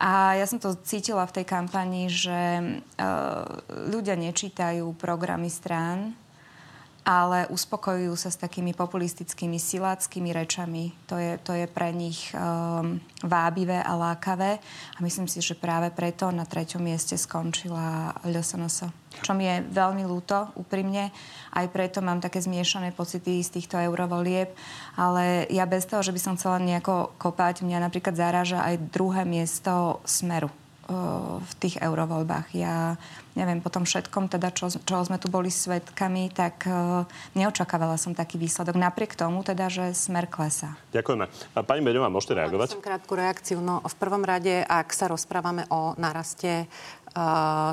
A 0.00 0.40
ja 0.40 0.48
som 0.48 0.56
to 0.56 0.72
cítila 0.80 1.28
v 1.28 1.36
tej 1.36 1.44
kampani, 1.44 2.08
že 2.08 2.40
uh, 2.40 3.44
ľudia 3.92 4.16
nečítajú 4.16 4.88
programy 4.96 5.52
strán, 5.52 6.16
ale 7.02 7.50
uspokojujú 7.50 8.14
sa 8.14 8.30
s 8.30 8.38
takými 8.38 8.78
populistickými, 8.78 9.58
siláckými 9.58 10.30
rečami. 10.30 10.94
To 11.10 11.18
je, 11.18 11.34
to 11.42 11.50
je 11.50 11.66
pre 11.66 11.90
nich 11.90 12.30
um, 12.30 13.02
vábivé 13.26 13.82
a 13.82 13.98
lákavé. 13.98 14.62
A 14.94 14.98
myslím 15.02 15.26
si, 15.26 15.42
že 15.42 15.58
práve 15.58 15.90
preto 15.90 16.30
na 16.30 16.46
treťom 16.46 16.78
mieste 16.78 17.18
skončila 17.18 18.14
LSNS. 18.22 18.94
Čo 19.18 19.34
mi 19.34 19.50
je 19.50 19.66
veľmi 19.66 20.06
ľúto, 20.06 20.54
úprimne. 20.54 21.10
Aj 21.50 21.66
preto 21.68 21.98
mám 22.00 22.22
také 22.22 22.38
zmiešané 22.38 22.94
pocity 22.94 23.42
z 23.42 23.50
týchto 23.50 23.82
eurovolieb. 23.82 24.54
Ale 24.94 25.50
ja 25.50 25.66
bez 25.66 25.90
toho, 25.90 26.06
že 26.06 26.14
by 26.14 26.20
som 26.22 26.38
chcela 26.38 26.62
nejako 26.62 27.18
kopať, 27.18 27.66
mňa 27.66 27.82
napríklad 27.82 28.14
zaráža 28.14 28.62
aj 28.62 28.94
druhé 28.94 29.26
miesto 29.26 29.98
Smeru 30.06 30.61
v 31.42 31.52
tých 31.62 31.78
eurovoľbách. 31.78 32.58
Ja 32.58 32.98
neviem, 33.38 33.64
po 33.64 33.72
tom 33.72 33.88
všetkom, 33.88 34.28
teda, 34.28 34.52
čo, 34.52 34.68
čo 34.68 34.96
sme 35.06 35.16
tu 35.16 35.32
boli 35.32 35.48
svetkami, 35.48 36.28
tak 36.34 36.68
uh, 36.68 37.08
neočakávala 37.32 37.96
som 37.96 38.12
taký 38.12 38.36
výsledok. 38.36 38.76
Napriek 38.76 39.16
tomu, 39.16 39.40
teda, 39.40 39.72
že 39.72 39.96
smer 39.96 40.28
klesa. 40.28 40.76
Ďakujeme. 40.92 41.30
Pani 41.64 41.80
Beňová, 41.80 42.12
môžete 42.12 42.36
reagovať? 42.36 42.76
Som 42.76 42.84
krátku 42.84 43.14
reakciu. 43.16 43.58
No, 43.62 43.80
v 43.80 43.96
prvom 43.96 44.20
rade, 44.26 44.66
ak 44.66 44.92
sa 44.92 45.08
rozprávame 45.08 45.64
o 45.72 45.96
naraste 45.96 46.68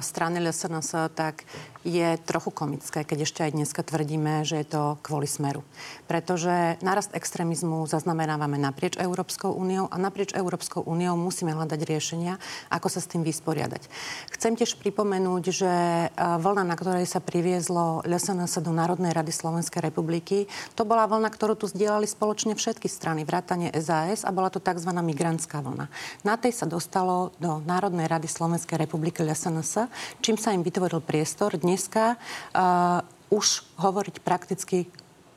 strany 0.03 0.43
LSNS, 0.43 1.15
tak 1.15 1.47
je 1.87 2.19
trochu 2.27 2.51
komické, 2.51 3.07
keď 3.07 3.23
ešte 3.23 3.39
aj 3.47 3.55
dneska 3.55 3.81
tvrdíme, 3.87 4.43
že 4.43 4.59
je 4.59 4.67
to 4.67 4.99
kvôli 4.99 5.31
smeru. 5.31 5.63
Pretože 6.11 6.75
nárast 6.83 7.15
extrémizmu 7.15 7.87
zaznamenávame 7.87 8.59
naprieč 8.59 8.99
Európskou 8.99 9.55
úniou 9.55 9.87
a 9.87 9.95
naprieč 9.95 10.35
Európskou 10.35 10.83
úniou 10.83 11.15
musíme 11.15 11.55
hľadať 11.55 11.79
riešenia, 11.87 12.35
ako 12.67 12.91
sa 12.91 12.99
s 12.99 13.07
tým 13.07 13.23
vysporiadať. 13.23 13.87
Chcem 14.35 14.59
tiež 14.59 14.75
pripomenúť, 14.75 15.43
že 15.55 15.73
vlna, 16.19 16.67
na 16.67 16.75
ktorej 16.75 17.07
sa 17.07 17.23
priviezlo 17.23 18.03
LSNS 18.03 18.59
do 18.59 18.75
Národnej 18.75 19.15
rady 19.15 19.31
Slovenskej 19.31 19.79
republiky, 19.79 20.51
to 20.75 20.83
bola 20.83 21.07
vlna, 21.07 21.31
ktorú 21.31 21.55
tu 21.55 21.71
zdieľali 21.71 22.11
spoločne 22.11 22.59
všetky 22.59 22.91
strany, 22.91 23.23
vrátane 23.23 23.71
SAS 23.79 24.27
a 24.27 24.35
bola 24.35 24.51
to 24.51 24.59
tzv. 24.59 24.91
migrantská 24.91 25.63
vlna. 25.63 25.87
Na 26.27 26.35
tej 26.35 26.51
sa 26.59 26.67
dostalo 26.67 27.31
do 27.39 27.63
Národnej 27.63 28.11
rady 28.11 28.27
Slovenskej 28.27 28.83
republiky 28.83 29.23
SNS, 29.31 29.89
čím 30.19 30.35
sa 30.35 30.51
im 30.51 30.65
vytvoril 30.65 30.99
priestor 30.99 31.55
dneska 31.55 32.15
uh, 32.15 33.01
už 33.29 33.63
hovoriť 33.77 34.15
prakticky 34.25 34.89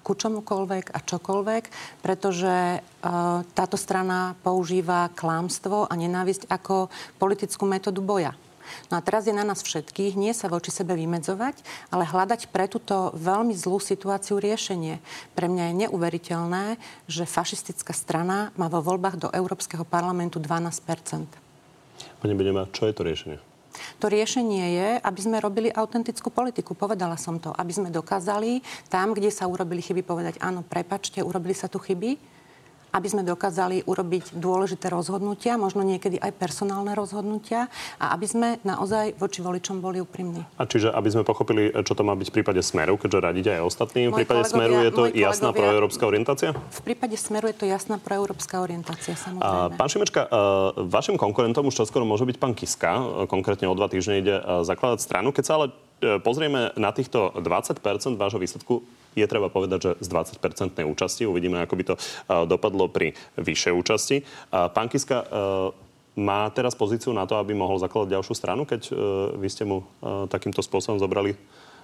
ku 0.03 0.19
čomukoľvek 0.19 0.91
a 0.91 0.99
čokoľvek, 0.99 1.63
pretože 2.03 2.83
uh, 2.83 3.47
táto 3.55 3.79
strana 3.79 4.35
používa 4.43 5.13
klámstvo 5.15 5.87
a 5.87 5.95
nenávisť 5.95 6.51
ako 6.51 6.91
politickú 7.23 7.65
metódu 7.71 8.03
boja. 8.03 8.35
No 8.91 8.99
a 8.99 9.05
teraz 9.05 9.27
je 9.27 9.35
na 9.35 9.45
nás 9.45 9.63
všetkých 9.63 10.15
nie 10.15 10.33
sa 10.35 10.49
voči 10.49 10.71
sebe 10.71 10.95
vymedzovať, 10.95 11.61
ale 11.91 12.09
hľadať 12.09 12.51
pre 12.51 12.71
túto 12.71 13.13
veľmi 13.19 13.55
zlú 13.55 13.83
situáciu 13.83 14.39
riešenie. 14.39 15.03
Pre 15.35 15.47
mňa 15.51 15.71
je 15.71 15.79
neuveriteľné, 15.87 16.65
že 17.11 17.29
fašistická 17.29 17.93
strana 17.93 18.55
má 18.55 18.71
vo 18.71 18.83
voľbách 18.83 19.17
do 19.19 19.29
Európskeho 19.31 19.83
parlamentu 19.87 20.39
12 20.39 20.83
Pani 22.23 22.35
Benema, 22.35 22.71
čo 22.71 22.87
je 22.87 22.95
to 22.95 23.03
riešenie? 23.03 23.52
To 24.01 24.11
riešenie 24.11 24.65
je, 24.77 24.89
aby 25.03 25.21
sme 25.21 25.43
robili 25.43 25.69
autentickú 25.71 26.33
politiku. 26.33 26.75
Povedala 26.75 27.15
som 27.21 27.39
to. 27.39 27.53
Aby 27.55 27.73
sme 27.75 27.89
dokázali 27.89 28.65
tam, 28.89 29.15
kde 29.15 29.31
sa 29.31 29.47
urobili 29.47 29.85
chyby, 29.85 30.03
povedať 30.03 30.35
áno, 30.41 30.65
prepačte, 30.65 31.21
urobili 31.21 31.55
sa 31.55 31.71
tu 31.71 31.79
chyby, 31.79 32.32
aby 32.93 33.09
sme 33.09 33.23
dokázali 33.25 33.89
urobiť 33.89 34.37
dôležité 34.37 34.93
rozhodnutia, 34.93 35.57
možno 35.57 35.81
niekedy 35.81 36.21
aj 36.21 36.37
personálne 36.37 36.93
rozhodnutia 36.93 37.73
a 37.97 38.13
aby 38.15 38.27
sme 38.29 38.49
naozaj 38.63 39.17
voči 39.17 39.41
voličom 39.41 39.81
boli 39.81 40.05
úprimní. 40.05 40.45
A 40.61 40.69
čiže, 40.69 40.93
aby 40.93 41.09
sme 41.09 41.25
pochopili, 41.25 41.73
čo 41.73 41.97
to 41.97 42.05
má 42.05 42.13
byť 42.13 42.29
v 42.29 42.35
prípade 42.41 42.61
Smeru, 42.61 43.01
keďže 43.01 43.19
radíte 43.19 43.51
aj 43.57 43.63
ostatným, 43.65 44.13
v 44.13 44.23
prípade 44.23 44.45
Smeru 44.45 44.85
je 44.85 44.93
to 44.93 45.05
jasná 45.11 45.51
proeurópska 45.51 46.05
orientácia? 46.05 46.53
V 46.53 46.81
prípade 46.85 47.17
Smeru 47.17 47.49
je 47.49 47.57
to 47.57 47.67
jasná 47.67 47.97
proeurópska 47.97 48.61
orientácia, 48.61 49.17
samozrejme. 49.17 49.73
A, 49.73 49.73
pán 49.73 49.89
Šimečka, 49.89 50.29
vašim 50.77 51.17
konkurentom 51.17 51.67
už 51.73 51.85
čoskoro 51.85 52.05
môže 52.05 52.29
byť 52.29 52.37
pán 52.37 52.53
Kiska. 52.53 53.25
Konkrétne 53.27 53.67
o 53.73 53.75
dva 53.75 53.89
týždne 53.89 54.21
ide 54.21 54.37
zakladať 54.69 55.01
stranu. 55.01 55.33
Keď 55.33 55.45
sa 55.45 55.53
ale 55.57 55.67
e, 56.05 56.21
pozrieme 56.21 56.75
na 56.77 56.91
týchto 56.93 57.33
20% 57.41 57.81
vášho 58.21 58.39
výsledku, 58.39 58.85
je 59.15 59.27
treba 59.29 59.53
povedať, 59.53 59.79
že 59.81 59.91
z 60.01 60.09
20-percentnej 60.09 60.85
účasti. 60.89 61.29
Uvidíme, 61.29 61.61
ako 61.63 61.75
by 61.77 61.85
to 61.85 61.95
dopadlo 62.49 62.89
pri 62.89 63.13
vyššej 63.37 63.73
účasti. 63.73 64.17
Pán 64.51 64.89
Kiska, 64.89 65.25
má 66.13 66.49
teraz 66.53 66.77
pozíciu 66.77 67.17
na 67.17 67.25
to, 67.25 67.41
aby 67.41 67.57
mohol 67.57 67.81
zakladať 67.81 68.21
ďalšiu 68.21 68.35
stranu, 68.37 68.69
keď 68.69 68.93
vy 69.37 69.49
ste 69.49 69.65
mu 69.65 69.89
takýmto 70.29 70.61
spôsobom 70.61 71.01
zobrali 71.01 71.37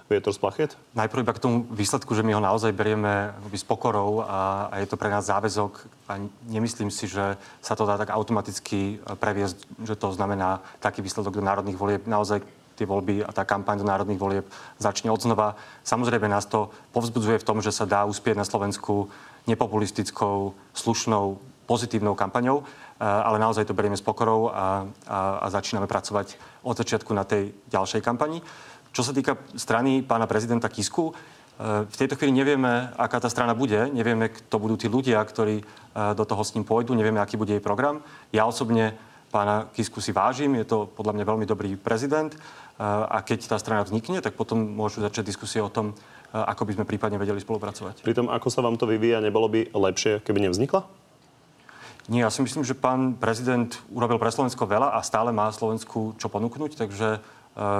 vietor 0.09 0.33
z 0.33 0.41
plachet? 0.41 0.71
Najprv 0.97 1.21
iba 1.21 1.37
k 1.37 1.43
tomu 1.45 1.57
výsledku, 1.69 2.17
že 2.17 2.25
my 2.25 2.33
ho 2.33 2.41
naozaj 2.41 2.73
berieme 2.73 3.29
s 3.53 3.61
pokorou 3.61 4.25
a, 4.25 4.67
a 4.73 4.75
je 4.81 4.89
to 4.89 4.97
pre 4.97 5.13
nás 5.13 5.29
záväzok. 5.29 5.85
A 6.09 6.17
nemyslím 6.49 6.89
si, 6.89 7.05
že 7.05 7.37
sa 7.61 7.77
to 7.77 7.85
dá 7.85 7.95
tak 7.95 8.09
automaticky 8.09 8.97
previesť, 9.21 9.69
že 9.85 9.93
to 9.93 10.09
znamená 10.09 10.65
taký 10.81 11.05
výsledok 11.05 11.37
do 11.37 11.45
národných 11.45 11.77
volieb. 11.77 12.09
Naozaj 12.09 12.41
tie 12.79 12.87
voľby 12.87 13.27
a 13.27 13.35
tá 13.35 13.43
kampaň 13.43 13.83
do 13.83 13.89
národných 13.91 14.19
volieb 14.23 14.45
začne 14.79 15.11
odznova. 15.11 15.59
Samozrejme 15.83 16.31
nás 16.31 16.47
to 16.47 16.71
povzbudzuje 16.95 17.43
v 17.43 17.47
tom, 17.47 17.59
že 17.59 17.75
sa 17.75 17.83
dá 17.83 18.07
uspieť 18.07 18.39
na 18.39 18.47
Slovensku 18.47 19.11
nepopulistickou, 19.43 20.55
slušnou, 20.71 21.35
pozitívnou 21.67 22.17
kampaňou, 22.17 22.63
eh, 22.63 23.05
ale 23.05 23.37
naozaj 23.37 23.69
to 23.69 23.77
berieme 23.77 23.99
s 23.99 24.01
pokorou 24.01 24.49
a, 24.49 24.87
a, 25.05 25.45
a 25.45 25.47
začíname 25.53 25.85
pracovať 25.85 26.39
od 26.65 26.73
začiatku 26.73 27.13
na 27.13 27.27
tej 27.27 27.53
ďalšej 27.69 28.01
kampani. 28.01 28.41
Čo 28.89 29.05
sa 29.05 29.13
týka 29.13 29.37
strany 29.53 30.01
pána 30.01 30.25
prezidenta 30.25 30.65
Kisku, 30.65 31.13
eh, 31.13 31.85
v 31.85 31.95
tejto 31.99 32.17
chvíli 32.17 32.33
nevieme, 32.33 32.89
aká 32.97 33.21
tá 33.21 33.29
strana 33.29 33.53
bude, 33.53 33.85
nevieme, 33.93 34.33
kto 34.33 34.57
budú 34.57 34.81
tí 34.81 34.89
ľudia, 34.89 35.21
ktorí 35.21 35.61
eh, 35.61 35.65
do 36.17 36.25
toho 36.25 36.41
s 36.41 36.57
ním 36.57 36.65
pôjdu, 36.65 36.97
nevieme, 36.97 37.21
aký 37.21 37.37
bude 37.37 37.53
jej 37.53 37.61
program. 37.61 38.01
Ja 38.33 38.49
osobne 38.49 38.97
pána 39.29 39.69
Kisku 39.71 40.01
si 40.01 40.09
vážim, 40.11 40.57
je 40.57 40.65
to 40.65 40.89
podľa 40.89 41.13
mňa 41.15 41.25
veľmi 41.25 41.45
dobrý 41.45 41.77
prezident 41.77 42.33
a 42.81 43.21
keď 43.21 43.49
tá 43.53 43.57
strana 43.61 43.85
vznikne, 43.85 44.19
tak 44.19 44.33
potom 44.33 44.57
môžu 44.57 44.99
začať 45.05 45.29
diskusie 45.29 45.61
o 45.61 45.69
tom, 45.69 45.93
ako 46.33 46.65
by 46.65 46.71
sme 46.77 46.85
prípadne 46.89 47.17
vedeli 47.21 47.41
spolupracovať. 47.41 48.01
Pri 48.01 48.17
tom, 48.17 48.29
ako 48.29 48.47
sa 48.49 48.65
vám 48.65 48.77
to 48.77 48.89
vyvíja, 48.89 49.21
nebolo 49.21 49.49
by 49.49 49.69
lepšie, 49.73 50.21
keby 50.21 50.49
nevznikla? 50.49 50.85
Nie, 52.09 52.25
ja 52.25 52.33
si 52.33 52.41
myslím, 52.41 52.65
že 52.65 52.73
pán 52.73 53.13
prezident 53.21 53.69
urobil 53.93 54.17
pre 54.17 54.33
Slovensko 54.33 54.65
veľa 54.65 54.97
a 54.97 55.05
stále 55.05 55.29
má 55.29 55.45
Slovensku 55.53 56.17
čo 56.17 56.25
ponúknuť, 56.25 56.73
takže 56.73 57.21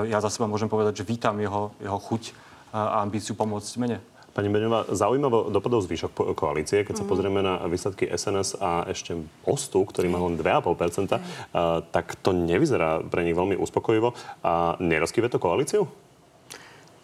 ja 0.05 0.17
za 0.21 0.29
seba 0.29 0.45
môžem 0.45 0.69
povedať, 0.69 1.01
že 1.01 1.09
vítam 1.09 1.33
jeho, 1.41 1.73
jeho 1.81 1.97
chuť 1.97 2.38
a 2.69 3.01
ambíciu 3.01 3.33
pomôcť 3.33 3.73
mene. 3.81 3.97
Pani 4.29 4.49
Beňová, 4.49 4.93
zaujímavo 4.93 5.49
dopadol 5.49 5.81
zvyšok 5.81 6.37
koalície, 6.37 6.85
keď 6.85 7.01
sa 7.01 7.05
mm. 7.05 7.09
pozrieme 7.09 7.41
na 7.41 7.65
výsledky 7.65 8.05
SNS 8.05 8.61
a 8.61 8.85
ešte 8.85 9.17
Mostu, 9.43 9.81
ktorý 9.83 10.07
má 10.07 10.21
len 10.21 10.37
2,5%, 10.37 11.17
mm. 11.17 11.21
tak 11.89 12.13
to 12.21 12.31
nevyzerá 12.31 13.01
pre 13.01 13.25
nich 13.25 13.33
veľmi 13.33 13.57
uspokojivo. 13.57 14.13
A 14.45 14.77
nerozkýve 14.77 15.27
to 15.33 15.41
koalíciu? 15.41 15.89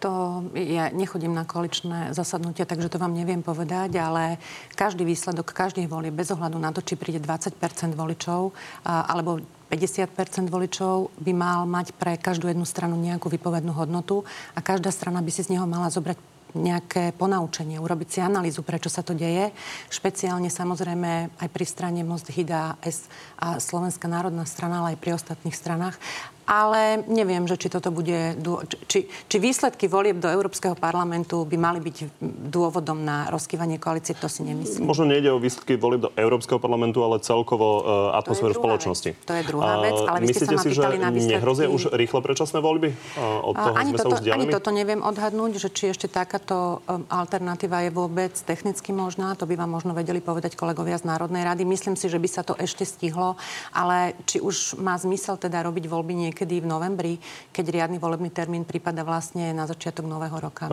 To 0.04 0.44
ja 0.52 0.92
nechodím 0.92 1.32
na 1.32 1.48
koaličné 1.48 2.12
zasadnutia, 2.12 2.68
takže 2.68 2.92
to 2.92 3.00
vám 3.00 3.16
neviem 3.16 3.40
povedať, 3.40 3.96
ale 3.96 4.36
každý 4.76 5.08
výsledok, 5.08 5.56
každý 5.56 5.88
volie, 5.88 6.12
bez 6.12 6.28
ohľadu 6.28 6.60
na 6.60 6.68
to, 6.68 6.84
či 6.84 7.00
príde 7.00 7.16
20 7.16 7.56
voličov 7.96 8.52
alebo 8.84 9.40
50% 9.72 10.52
voličov 10.52 11.16
by 11.16 11.32
mal 11.32 11.64
mať 11.64 11.96
pre 11.96 12.20
každú 12.20 12.46
jednu 12.46 12.68
stranu 12.68 12.94
nejakú 13.00 13.32
vypovednú 13.32 13.72
hodnotu 13.72 14.22
a 14.52 14.60
každá 14.60 14.92
strana 14.92 15.24
by 15.24 15.32
si 15.32 15.42
z 15.42 15.56
neho 15.56 15.64
mala 15.64 15.88
zobrať 15.88 16.35
nejaké 16.56 17.12
ponaučenie, 17.12 17.76
urobiť 17.76 18.08
si 18.08 18.18
analýzu, 18.24 18.64
prečo 18.64 18.88
sa 18.88 19.04
to 19.04 19.12
deje. 19.12 19.52
Špeciálne 19.92 20.48
samozrejme 20.48 21.36
aj 21.36 21.48
pri 21.52 21.66
strane 21.68 22.00
Most 22.00 22.32
Hida 22.32 22.80
S 22.80 23.06
a 23.36 23.60
Slovenská 23.60 24.08
národná 24.08 24.48
strana, 24.48 24.80
ale 24.80 24.96
aj 24.96 25.00
pri 25.04 25.14
ostatných 25.14 25.54
stranách 25.54 26.00
ale 26.46 27.02
neviem, 27.10 27.42
že 27.50 27.58
či 27.58 27.68
toto 27.68 27.90
bude, 27.90 28.38
či, 28.86 29.10
či 29.10 29.36
výsledky 29.42 29.90
volieb 29.90 30.22
do 30.22 30.30
Európskeho 30.30 30.78
parlamentu 30.78 31.42
by 31.42 31.58
mali 31.58 31.82
byť 31.82 32.22
dôvodom 32.54 33.02
na 33.02 33.26
rozkývanie 33.34 33.82
koalície, 33.82 34.14
to 34.14 34.30
si 34.30 34.46
nemyslím. 34.46 34.86
Možno 34.86 35.10
nejde 35.10 35.34
o 35.34 35.42
výsledky 35.42 35.74
volieb 35.74 36.06
do 36.06 36.10
Európskeho 36.14 36.62
parlamentu, 36.62 37.02
ale 37.02 37.18
celkovo 37.18 37.82
uh, 37.82 38.18
atmosféru 38.18 38.54
spoločnosti. 38.54 39.10
Vec. 39.18 39.26
To 39.26 39.34
je 39.34 39.42
druhá 39.42 39.74
vec, 39.82 39.98
ale 40.06 40.18
vy 40.22 40.26
Myslíte 40.30 40.46
ste 40.46 40.56
sa 40.56 40.62
si, 40.62 40.70
že 40.70 40.82
na 41.02 41.10
výsledky... 41.10 41.34
nehrozia 41.34 41.66
už 41.66 41.82
rýchle 41.90 42.20
predčasné 42.22 42.58
voľby? 42.62 42.88
Uh, 43.18 43.50
od 43.50 43.54
toho 43.58 43.74
ani, 43.74 43.90
sme 43.90 43.98
toto, 43.98 44.14
sa 44.14 44.22
už 44.22 44.30
ani 44.30 44.46
toto 44.46 44.70
neviem 44.70 45.00
odhadnúť, 45.02 45.52
že 45.58 45.68
či 45.74 45.90
ešte 45.90 46.06
takáto 46.06 46.78
um, 46.86 47.02
alternatíva 47.10 47.82
je 47.82 47.90
vôbec 47.90 48.32
technicky 48.46 48.94
možná. 48.94 49.34
To 49.34 49.50
by 49.50 49.58
vám 49.58 49.74
možno 49.74 49.98
vedeli 49.98 50.22
povedať 50.22 50.54
kolegovia 50.54 50.94
z 50.94 51.10
Národnej 51.10 51.42
rady. 51.42 51.66
Myslím 51.66 51.98
si, 51.98 52.06
že 52.06 52.22
by 52.22 52.28
sa 52.30 52.46
to 52.46 52.54
ešte 52.54 52.86
stihlo, 52.86 53.34
ale 53.74 54.14
či 54.30 54.38
už 54.38 54.78
má 54.78 54.94
zmysel 54.94 55.34
teda 55.34 55.66
robiť 55.66 55.90
voľby 55.90 56.14
niekedy 56.36 56.60
v 56.60 56.68
novembri, 56.68 57.12
keď 57.48 57.72
riadny 57.72 57.96
volebný 57.96 58.28
termín 58.28 58.68
prípada 58.68 59.00
vlastne 59.08 59.56
na 59.56 59.64
začiatok 59.64 60.04
nového 60.04 60.36
roka. 60.36 60.68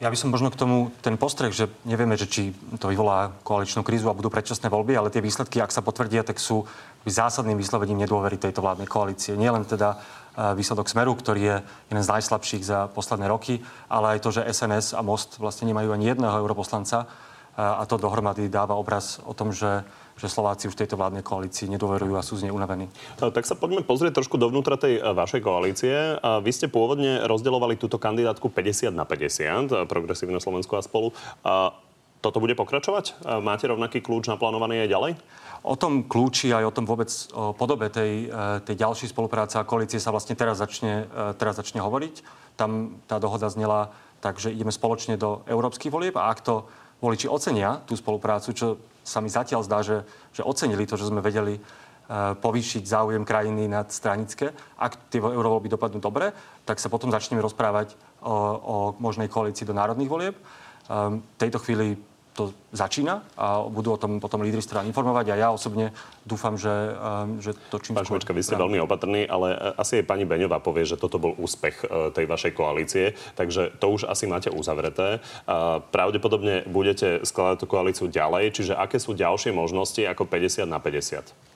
Ja 0.00 0.08
by 0.08 0.16
som 0.16 0.32
možno 0.32 0.48
k 0.48 0.56
tomu 0.56 0.88
ten 1.04 1.20
postreh, 1.20 1.52
že 1.52 1.68
nevieme, 1.84 2.16
že 2.16 2.24
či 2.24 2.56
to 2.80 2.88
vyvolá 2.88 3.36
koaličnú 3.44 3.84
krízu 3.84 4.08
a 4.08 4.16
budú 4.16 4.32
predčasné 4.32 4.72
voľby, 4.72 4.96
ale 4.96 5.12
tie 5.12 5.20
výsledky, 5.20 5.60
ak 5.60 5.68
sa 5.68 5.84
potvrdia, 5.84 6.24
tak 6.24 6.40
sú 6.40 6.64
zásadným 7.04 7.60
vyslovením 7.60 8.00
nedôvery 8.08 8.40
tejto 8.40 8.64
vládnej 8.64 8.88
koalície. 8.88 9.36
Nie 9.36 9.52
len 9.52 9.68
teda 9.68 10.00
e, 10.00 10.56
výsledok 10.56 10.88
Smeru, 10.88 11.12
ktorý 11.12 11.40
je 11.44 11.56
jeden 11.92 12.00
z 12.00 12.12
najslabších 12.16 12.64
za 12.64 12.88
posledné 12.88 13.28
roky, 13.28 13.60
ale 13.92 14.16
aj 14.16 14.24
to, 14.24 14.40
že 14.40 14.48
SNS 14.48 14.96
a 14.96 15.04
Most 15.04 15.36
vlastne 15.36 15.68
nemajú 15.68 15.92
ani 15.92 16.16
jedného 16.16 16.32
europoslanca 16.32 17.04
e, 17.04 17.06
a 17.60 17.84
to 17.84 18.00
dohromady 18.00 18.48
dáva 18.48 18.80
obraz 18.80 19.20
o 19.28 19.36
tom, 19.36 19.52
že 19.52 19.84
že 20.20 20.28
Slováci 20.28 20.68
už 20.68 20.76
tejto 20.76 21.00
vládnej 21.00 21.24
koalícii 21.24 21.72
nedôverujú 21.72 22.14
a 22.14 22.22
sú 22.22 22.36
z 22.36 22.46
nej 22.48 22.52
unavení. 22.52 22.92
Tak 23.16 23.48
sa 23.48 23.56
poďme 23.56 23.80
pozrieť 23.80 24.20
trošku 24.20 24.36
dovnútra 24.36 24.76
tej 24.76 25.00
e, 25.00 25.16
vašej 25.16 25.40
koalície. 25.40 26.20
Vy 26.20 26.50
ste 26.52 26.68
pôvodne 26.68 27.24
rozdeľovali 27.24 27.80
túto 27.80 27.96
kandidátku 27.96 28.52
50 28.52 28.92
na 28.92 29.08
50, 29.08 29.72
e, 29.72 29.88
progresívne 29.88 30.36
Slovensko 30.36 30.76
a 30.76 30.84
spolu. 30.84 31.16
Toto 32.20 32.36
bude 32.36 32.52
pokračovať? 32.52 33.04
E, 33.24 33.40
máte 33.40 33.64
rovnaký 33.64 34.04
kľúč 34.04 34.28
naplánovaný 34.28 34.84
aj 34.84 34.92
ďalej? 34.92 35.12
O 35.64 35.76
tom 35.76 36.04
kľúči 36.04 36.52
aj 36.52 36.68
o 36.68 36.72
tom 36.72 36.84
vôbec 36.84 37.08
o 37.36 37.52
podobe 37.52 37.92
tej, 37.92 38.32
tej 38.64 38.76
ďalšej 38.80 39.12
spolupráce 39.12 39.60
a 39.60 39.68
koalície 39.68 40.00
sa 40.00 40.08
vlastne 40.08 40.32
teraz 40.32 40.56
začne, 40.56 41.04
teraz 41.36 41.60
začne 41.60 41.84
hovoriť. 41.84 42.24
Tam 42.56 42.96
tá 43.04 43.20
dohoda 43.20 43.44
znela 43.52 43.92
tak, 44.24 44.40
že 44.40 44.56
ideme 44.56 44.72
spoločne 44.72 45.20
do 45.20 45.44
európskych 45.44 45.92
volieb 45.92 46.16
a 46.16 46.32
ak 46.32 46.40
to 46.40 46.64
voliči 47.04 47.28
ocenia 47.28 47.80
tú 47.84 47.92
spoluprácu, 47.92 48.56
čo 48.56 48.80
sa 49.04 49.18
mi 49.20 49.32
zatiaľ 49.32 49.64
zdá, 49.64 49.80
že, 49.80 50.02
že 50.34 50.42
ocenili 50.44 50.84
to, 50.84 50.96
že 50.96 51.08
sme 51.08 51.24
vedeli 51.24 51.56
uh, 51.56 52.34
povýšiť 52.36 52.84
záujem 52.84 53.22
krajiny 53.24 53.70
nad 53.70 53.88
stranické. 53.88 54.52
Ak 54.76 54.98
tie 55.08 55.22
eurovoľby 55.22 55.70
dopadnú 55.72 56.02
dobre, 56.02 56.34
tak 56.68 56.82
sa 56.82 56.92
potom 56.92 57.08
začneme 57.08 57.40
rozprávať 57.40 57.94
o, 58.20 58.34
o 58.60 58.76
možnej 58.98 59.30
koalícii 59.30 59.64
do 59.64 59.76
národných 59.76 60.10
volieb. 60.10 60.36
Um, 60.90 61.22
v 61.22 61.38
tejto 61.38 61.62
chvíli 61.62 61.94
to 62.40 62.56
začína 62.72 63.20
a 63.36 63.68
budú 63.68 63.92
o 63.92 64.00
tom 64.00 64.16
potom 64.16 64.40
lídry 64.40 64.64
strany 64.64 64.88
informovať 64.88 65.36
a 65.36 65.36
ja 65.36 65.48
osobne 65.52 65.92
dúfam, 66.24 66.56
že, 66.56 66.72
um, 66.72 67.36
že 67.36 67.52
to 67.68 67.76
čím 67.76 67.92
Pán 67.92 68.08
Šmečka, 68.08 68.32
vy 68.32 68.40
ste 68.40 68.56
veľmi 68.56 68.80
opatrní, 68.80 69.28
ale 69.28 69.52
e, 69.52 69.56
asi 69.76 70.00
aj 70.00 70.08
pani 70.08 70.24
Beňová 70.24 70.64
povie, 70.64 70.88
že 70.88 70.96
toto 70.96 71.20
bol 71.20 71.36
úspech 71.36 71.84
e, 71.84 72.08
tej 72.16 72.24
vašej 72.24 72.52
koalície, 72.56 73.12
takže 73.36 73.76
to 73.76 73.92
už 73.92 74.08
asi 74.08 74.24
máte 74.24 74.48
uzavreté. 74.48 75.20
Pravdepodobne 75.92 76.64
budete 76.70 77.20
skladať 77.26 77.56
tú 77.60 77.66
koalíciu 77.68 78.06
ďalej, 78.08 78.56
čiže 78.56 78.72
aké 78.78 78.96
sú 78.96 79.12
ďalšie 79.12 79.52
možnosti 79.52 80.00
ako 80.00 80.24
50 80.24 80.64
na 80.64 80.80
50? 80.80 81.49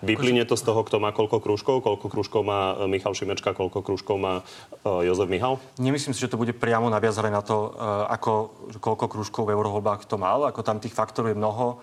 Vyplyne 0.00 0.48
to 0.48 0.56
z 0.56 0.64
toho, 0.64 0.80
kto 0.80 0.96
má 0.96 1.12
koľko 1.12 1.44
krúžkov, 1.44 1.84
koľko 1.84 2.08
krúžkov 2.08 2.40
má 2.40 2.72
e, 2.72 2.88
Michal 2.88 3.12
Šimečka, 3.12 3.52
koľko 3.52 3.84
krúžkov 3.84 4.16
má 4.16 4.40
uh, 4.40 5.04
Jozef 5.04 5.28
Michal? 5.28 5.60
Nemyslím 5.76 6.16
si, 6.16 6.24
že 6.24 6.32
to 6.32 6.40
bude 6.40 6.56
priamo 6.56 6.88
naviazané 6.88 7.28
na 7.28 7.44
to, 7.44 7.76
uh, 7.76 8.08
ako, 8.08 8.48
koľko 8.80 9.06
krúžkov 9.12 9.44
v 9.44 9.52
eurovoľbách 9.52 10.08
to 10.08 10.16
mal. 10.16 10.48
Ako 10.48 10.64
tam 10.64 10.80
tých 10.80 10.96
faktorov 10.96 11.32
je 11.32 11.36
mnoho. 11.36 11.80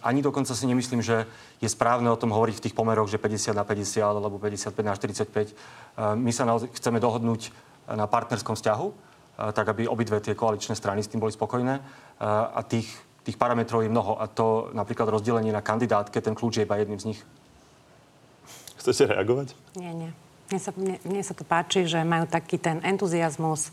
Ani 0.00 0.24
dokonca 0.24 0.56
si 0.56 0.64
nemyslím, 0.64 1.04
že 1.04 1.28
je 1.60 1.68
správne 1.68 2.08
o 2.08 2.16
tom 2.16 2.32
hovoriť 2.32 2.56
v 2.56 2.64
tých 2.64 2.76
pomeroch, 2.76 3.12
že 3.12 3.20
50 3.20 3.52
na 3.52 3.60
50 3.60 4.00
alebo 4.00 4.40
55 4.40 4.72
na 4.80 4.96
45. 4.96 6.16
My 6.16 6.32
sa 6.32 6.48
naozaj 6.48 6.72
chceme 6.80 6.96
dohodnúť 6.96 7.52
na 7.92 8.08
partnerskom 8.08 8.56
vzťahu, 8.56 8.88
tak 9.52 9.66
aby 9.68 9.84
obidve 9.84 10.16
tie 10.24 10.32
koaličné 10.32 10.72
strany 10.72 11.04
s 11.04 11.12
tým 11.12 11.20
boli 11.20 11.36
spokojné. 11.36 11.76
A 12.24 12.60
tých 12.64 12.88
tých 13.24 13.36
parametrov 13.36 13.84
je 13.84 13.92
mnoho 13.92 14.16
a 14.16 14.26
to 14.26 14.72
napríklad 14.72 15.08
rozdelenie 15.12 15.52
na 15.52 15.60
kandidátke, 15.60 16.20
ten 16.20 16.32
kľúč 16.32 16.60
je 16.60 16.64
iba 16.64 16.76
jedným 16.80 17.00
z 17.00 17.14
nich. 17.14 17.20
Chcete 18.80 19.12
reagovať? 19.12 19.52
Nie, 19.76 19.92
nie. 19.92 20.10
Mne 20.50 20.58
sa, 20.58 20.70
mne, 20.74 20.96
mne 21.04 21.22
sa 21.22 21.36
to 21.36 21.44
páči, 21.44 21.84
že 21.84 22.00
majú 22.02 22.24
taký 22.26 22.56
ten 22.56 22.80
entuziasmus. 22.80 23.70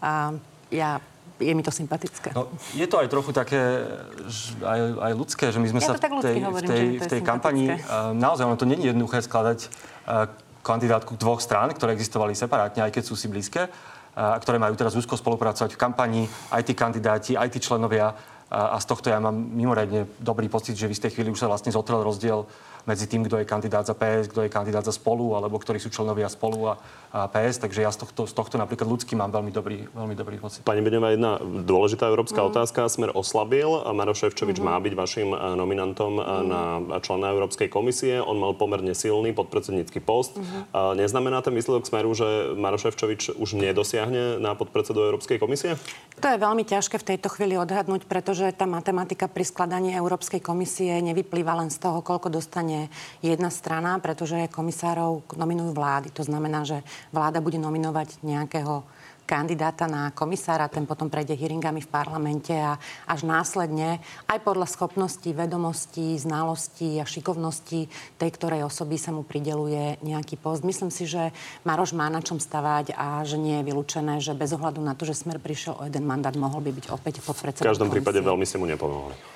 A 0.00 0.32
ja 0.72 0.98
je 1.36 1.52
mi 1.52 1.60
to 1.60 1.68
sympatické. 1.68 2.32
No, 2.32 2.48
je 2.72 2.88
to 2.88 2.96
aj 2.96 3.12
trochu 3.12 3.30
také 3.36 3.60
aj, 4.64 4.80
aj 4.96 5.12
ľudské, 5.12 5.52
že 5.52 5.60
my 5.60 5.68
sme 5.68 5.80
ja 5.84 5.92
sa 5.92 6.00
v 6.00 6.24
tej, 6.24 6.40
hovorím, 6.40 6.68
v 6.68 6.72
tej, 6.72 6.84
v 6.96 7.06
tej 7.06 7.20
kampani... 7.20 7.76
Naozaj, 8.16 8.44
ono 8.48 8.56
to 8.56 8.64
nie 8.64 8.80
je 8.80 8.96
jednoduché 8.96 9.20
skladať 9.20 9.58
uh, 9.68 10.32
kandidátku 10.64 11.14
dvoch 11.20 11.38
strán, 11.44 11.70
ktoré 11.76 11.92
existovali 11.92 12.32
separátne, 12.32 12.82
aj 12.82 12.90
keď 12.96 13.04
sú 13.04 13.14
si 13.14 13.28
blízke, 13.28 13.68
a 14.16 14.40
ktoré 14.40 14.56
majú 14.56 14.72
teraz 14.74 14.96
úzko 14.96 15.14
spolupracovať 15.14 15.76
v 15.76 15.78
kampani, 15.78 16.22
aj 16.48 16.62
tí 16.64 16.72
kandidáti, 16.72 17.32
aj 17.36 17.52
tí 17.52 17.60
členovia 17.60 18.16
a, 18.50 18.78
z 18.78 18.86
tohto 18.86 19.10
ja 19.10 19.18
mám 19.18 19.34
mimoriadne 19.34 20.06
dobrý 20.22 20.46
pocit, 20.46 20.78
že 20.78 20.86
v 20.86 20.94
istej 20.94 21.10
chvíli 21.18 21.34
už 21.34 21.42
sa 21.42 21.50
vlastne 21.50 21.74
zotrel 21.74 22.06
rozdiel 22.06 22.46
medzi 22.86 23.10
tým, 23.10 23.26
kto 23.26 23.42
je 23.42 23.44
kandidát 23.44 23.82
za 23.82 23.92
PS, 23.98 24.30
kto 24.30 24.46
je 24.46 24.50
kandidát 24.50 24.86
za 24.86 24.94
spolu, 24.94 25.34
alebo 25.34 25.58
ktorí 25.58 25.82
sú 25.82 25.90
členovia 25.90 26.30
spolu 26.30 26.70
a, 26.70 26.74
a 27.10 27.26
PS. 27.26 27.58
Takže 27.58 27.82
ja 27.82 27.90
z 27.90 28.06
tohto, 28.06 28.30
z 28.30 28.32
tohto 28.32 28.56
napríklad 28.56 28.86
ľudský 28.86 29.18
mám 29.18 29.34
veľmi 29.34 29.50
dobrý, 29.50 29.90
veľmi 29.90 30.14
dobrý 30.14 30.38
pocit. 30.38 30.62
Pani 30.62 30.80
Beňová, 30.80 31.12
jedna 31.12 31.42
dôležitá 31.42 32.06
európska 32.06 32.40
mm. 32.40 32.46
otázka. 32.54 32.86
Smer 32.86 33.10
oslabil. 33.12 33.66
Maroš 33.66 34.30
Ševčovič 34.30 34.62
mm-hmm. 34.62 34.78
má 34.78 34.78
byť 34.78 34.94
vašim 34.94 35.28
eh, 35.34 35.38
nominantom 35.58 36.12
mm. 36.16 36.24
na 36.46 36.62
člena 37.02 37.34
Európskej 37.34 37.66
komisie. 37.66 38.22
On 38.22 38.38
mal 38.38 38.54
pomerne 38.54 38.94
silný 38.94 39.34
podpredsednícky 39.34 39.98
post. 39.98 40.38
Mm-hmm. 40.38 40.94
Neznamená 40.96 41.42
ten 41.42 41.52
výsledok 41.52 41.84
Smeru, 41.84 42.14
že 42.14 42.54
Maroš 42.54 42.88
Ševčovič 42.88 43.34
už 43.34 43.58
nedosiahne 43.58 44.38
na 44.38 44.54
podpredsedu 44.54 45.02
Európskej 45.10 45.42
komisie? 45.42 45.74
To 46.22 46.26
je 46.30 46.38
veľmi 46.38 46.62
ťažké 46.62 47.02
v 47.02 47.08
tejto 47.14 47.28
chvíli 47.34 47.58
odhadnúť, 47.58 48.06
pretože 48.06 48.48
tá 48.54 48.64
matematika 48.64 49.26
pri 49.26 49.44
skladaní 49.44 49.92
Európskej 49.98 50.40
komisie 50.40 51.02
nevyplýva 51.02 51.58
len 51.58 51.68
z 51.68 51.82
toho, 51.82 52.00
koľko 52.00 52.30
dostane 52.32 52.75
jedna 53.24 53.48
strana, 53.52 53.98
pretože 53.98 54.52
komisárov 54.52 55.36
nominujú 55.36 55.72
vlády. 55.72 56.08
To 56.16 56.22
znamená, 56.22 56.64
že 56.64 56.84
vláda 57.10 57.40
bude 57.44 57.56
nominovať 57.56 58.20
nejakého 58.24 58.84
kandidáta 59.26 59.90
na 59.90 60.14
komisára, 60.14 60.70
ten 60.70 60.86
potom 60.86 61.10
prejde 61.10 61.34
hearingami 61.34 61.82
v 61.82 61.90
parlamente 61.90 62.54
a 62.54 62.78
až 63.10 63.26
následne 63.26 63.98
aj 64.30 64.38
podľa 64.46 64.70
schopností, 64.70 65.34
vedomostí, 65.34 66.14
znalostí 66.14 67.02
a 67.02 67.04
šikovností 67.04 67.90
tej, 68.22 68.30
ktorej 68.38 68.62
osoby 68.62 68.96
sa 68.96 69.10
mu 69.10 69.26
prideluje 69.26 69.98
nejaký 70.06 70.38
post. 70.38 70.62
Myslím 70.62 70.94
si, 70.94 71.10
že 71.10 71.34
Maroš 71.66 71.92
má 71.98 72.06
na 72.06 72.22
čom 72.22 72.38
stavať 72.38 72.94
a 72.94 73.26
že 73.26 73.34
nie 73.36 73.58
je 73.60 73.66
vylúčené, 73.66 74.22
že 74.22 74.38
bez 74.38 74.54
ohľadu 74.54 74.78
na 74.78 74.94
to, 74.94 75.02
že 75.02 75.18
Smer 75.18 75.42
prišiel 75.42 75.74
o 75.74 75.82
jeden 75.90 76.06
mandát, 76.06 76.32
mohol 76.38 76.62
by 76.62 76.70
byť 76.70 76.86
opäť 76.94 77.18
pod 77.26 77.34
predsedom 77.34 77.66
V 77.66 77.70
každom 77.74 77.90
komisie. 77.90 77.98
prípade 77.98 78.20
veľmi 78.22 78.46
ste 78.46 78.62
mu 78.62 78.70
nepomohli. 78.70 79.35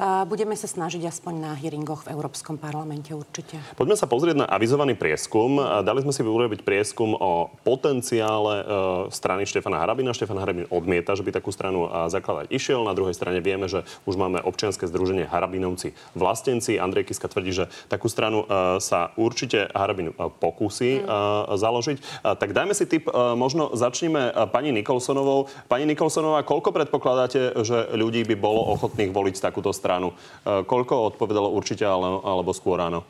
Budeme 0.00 0.56
sa 0.56 0.64
snažiť 0.64 1.04
aspoň 1.12 1.34
na 1.36 1.52
hearingoch 1.52 2.08
v 2.08 2.16
Európskom 2.16 2.56
parlamente 2.56 3.12
určite. 3.12 3.60
Poďme 3.76 4.00
sa 4.00 4.08
pozrieť 4.08 4.40
na 4.40 4.46
avizovaný 4.48 4.96
prieskum. 4.96 5.60
Dali 5.84 6.00
sme 6.00 6.08
si 6.08 6.24
urobiť 6.24 6.64
prieskum 6.64 7.12
o 7.20 7.52
potenciále 7.68 8.54
e, 8.56 8.64
strany 9.12 9.44
Štefana 9.44 9.76
Harabina. 9.76 10.16
Štefan 10.16 10.40
Harabin 10.40 10.64
odmieta, 10.72 11.12
že 11.12 11.20
by 11.20 11.36
takú 11.36 11.52
stranu 11.52 11.84
e, 11.84 12.08
zakladať 12.08 12.48
išiel. 12.48 12.80
Na 12.88 12.96
druhej 12.96 13.12
strane 13.12 13.44
vieme, 13.44 13.68
že 13.68 13.84
už 14.08 14.16
máme 14.16 14.40
občianske 14.40 14.88
združenie 14.88 15.28
Harabinovci 15.28 15.92
vlastenci. 16.16 16.80
Andrej 16.80 17.12
Kiska 17.12 17.28
tvrdí, 17.28 17.52
že 17.52 17.68
takú 17.92 18.08
stranu 18.08 18.48
e, 18.48 18.80
sa 18.80 19.12
určite 19.20 19.68
Harabin 19.76 20.16
pokusí 20.16 21.04
mm. 21.04 21.60
založiť. 21.60 22.24
Tak 22.24 22.56
dajme 22.56 22.72
si 22.72 22.88
tip, 22.88 23.04
možno 23.36 23.76
začneme 23.76 24.48
pani 24.48 24.72
Nikolsonovou. 24.72 25.52
Pani 25.68 25.84
Nikolsonová, 25.84 26.40
koľko 26.40 26.72
predpokladáte, 26.72 27.60
že 27.60 27.92
ľudí 27.92 28.24
by 28.24 28.36
bolo 28.40 28.64
ochotných 28.72 29.12
voliť 29.12 29.36
takúto 29.44 29.76
stranu? 29.76 29.89
Stranu. 29.90 30.14
E, 30.14 30.62
koľko 30.62 31.10
odpovedalo 31.10 31.50
určite 31.50 31.82
alebo 31.82 32.54
skôr 32.54 32.78
áno? 32.78 33.02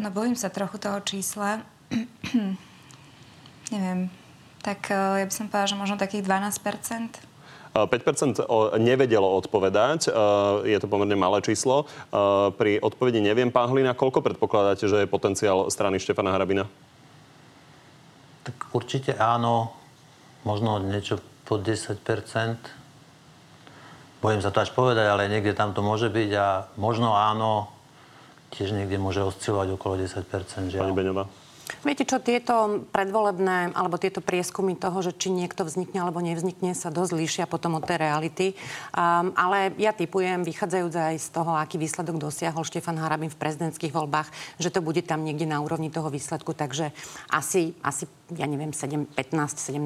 No 0.00 0.08
bojím 0.08 0.32
sa 0.32 0.48
trochu 0.48 0.80
toho 0.80 1.04
čísla. 1.04 1.60
neviem, 3.72 4.08
tak 4.64 4.88
eh, 4.92 5.20
ja 5.20 5.24
by 5.28 5.32
som 5.32 5.48
povedala, 5.48 5.68
že 5.68 5.76
možno 5.76 5.96
takých 6.00 6.24
12% 6.24 7.28
5% 7.72 8.44
nevedelo 8.84 9.24
odpovedať, 9.40 10.12
je 10.68 10.76
to 10.76 10.92
pomerne 10.92 11.16
malé 11.16 11.40
číslo. 11.40 11.88
Pri 12.60 12.76
odpovedi 12.76 13.24
neviem, 13.24 13.48
pán 13.48 13.72
Hlina, 13.72 13.96
koľko 13.96 14.20
predpokladáte, 14.20 14.84
že 14.84 15.00
je 15.00 15.08
potenciál 15.08 15.64
strany 15.72 15.96
Štefana 15.96 16.36
Harabina? 16.36 16.68
Tak 18.44 18.76
určite 18.76 19.16
áno, 19.16 19.72
možno 20.44 20.84
niečo 20.84 21.16
pod 21.48 21.64
10 21.64 21.96
Bojím 24.22 24.38
sa 24.38 24.54
to 24.54 24.62
až 24.62 24.70
povedať, 24.70 25.10
ale 25.10 25.26
niekde 25.26 25.50
tam 25.50 25.74
to 25.74 25.82
môže 25.82 26.06
byť 26.06 26.30
a 26.38 26.70
možno 26.78 27.18
áno, 27.18 27.74
tiež 28.54 28.70
niekde 28.70 28.94
môže 29.02 29.18
oscilovať 29.18 29.74
okolo 29.74 29.98
10 29.98 30.70
žiaľ. 30.70 30.86
Pani 30.86 30.94
Beňová? 30.94 31.24
Viete 31.82 32.06
čo, 32.06 32.22
tieto 32.22 32.86
predvolebné 32.94 33.74
alebo 33.74 33.98
tieto 33.98 34.20
prieskumy 34.22 34.78
toho, 34.78 35.02
že 35.02 35.16
či 35.16 35.32
niekto 35.32 35.66
vznikne 35.66 36.04
alebo 36.04 36.22
nevznikne, 36.22 36.76
sa 36.76 36.92
dosť 36.94 37.12
líšia 37.16 37.44
potom 37.50 37.80
od 37.80 37.82
tej 37.82 37.98
reality. 37.98 38.46
Um, 38.92 39.34
ale 39.34 39.72
ja 39.80 39.90
typujem, 39.90 40.44
vychádzajúc 40.46 40.94
aj 40.94 41.16
z 41.18 41.28
toho, 41.32 41.56
aký 41.56 41.80
výsledok 41.80 42.20
dosiahol 42.20 42.62
Štefan 42.62 43.00
Harabin 43.00 43.32
v 43.32 43.40
prezidentských 43.40 43.90
voľbách, 43.90 44.28
že 44.60 44.70
to 44.70 44.84
bude 44.84 45.02
tam 45.02 45.24
niekde 45.26 45.48
na 45.48 45.58
úrovni 45.64 45.88
toho 45.88 46.12
výsledku. 46.12 46.52
Takže 46.54 46.92
asi, 47.32 47.74
asi 47.82 48.06
ja 48.36 48.46
neviem, 48.46 48.70
7, 48.70 49.08
15, 49.18 49.58
17 49.58 49.82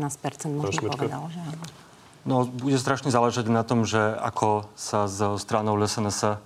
možno 0.53 0.91
povedal, 0.93 1.31
že 1.33 1.41
áno. 1.41 1.86
No, 2.27 2.43
bude 2.43 2.75
strašne 2.77 3.15
záležať 3.15 3.47
na 3.47 3.63
tom, 3.63 3.87
že 3.87 3.99
ako 3.99 4.67
sa 4.75 5.07
s 5.07 5.23
stranou 5.39 5.79
LSNS 5.79 6.43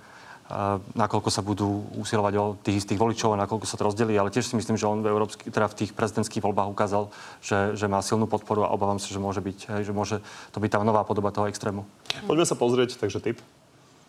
nakoľko 0.95 1.29
sa 1.31 1.41
budú 1.41 1.87
usilovať 1.95 2.33
o 2.35 2.45
tých 2.59 2.83
istých 2.83 2.99
voličov 2.99 3.33
a 3.33 3.41
nakoľko 3.47 3.65
sa 3.65 3.79
to 3.79 3.87
rozdelí. 3.87 4.13
Ale 4.19 4.33
tiež 4.33 4.51
si 4.51 4.55
myslím, 4.59 4.75
že 4.75 4.87
on 4.87 4.99
v, 4.99 5.07
európsky, 5.07 5.47
teda 5.47 5.71
v 5.71 5.77
tých 5.83 5.91
prezidentských 5.95 6.43
voľbách 6.43 6.71
ukázal, 6.71 7.07
že, 7.39 7.79
že 7.79 7.87
má 7.87 8.03
silnú 8.03 8.27
podporu 8.27 8.67
a 8.67 8.73
obávam 8.73 8.99
sa, 8.99 9.07
že 9.07 9.21
môže 9.21 9.39
byť, 9.39 9.81
že 9.83 9.93
môže 9.95 10.19
to 10.51 10.59
byť 10.59 10.69
tá 10.75 10.83
nová 10.83 11.07
podoba 11.07 11.31
toho 11.31 11.47
extrému. 11.47 11.87
Poďme 12.27 12.43
sa 12.43 12.59
pozrieť, 12.59 12.99
takže 12.99 13.23
typ. 13.23 13.37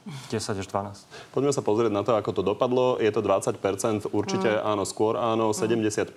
10 0.03 0.59
až 0.59 0.67
12. 0.67 1.07
Poďme 1.31 1.55
sa 1.55 1.62
pozrieť 1.62 1.93
na 1.95 2.03
to, 2.03 2.19
ako 2.19 2.31
to 2.35 2.43
dopadlo. 2.43 2.99
Je 2.99 3.11
to 3.15 3.23
20 3.23 4.11
určite 4.11 4.51
mm. 4.51 4.67
áno, 4.67 4.83
skôr 4.83 5.15
áno, 5.15 5.55
75% 5.55 6.11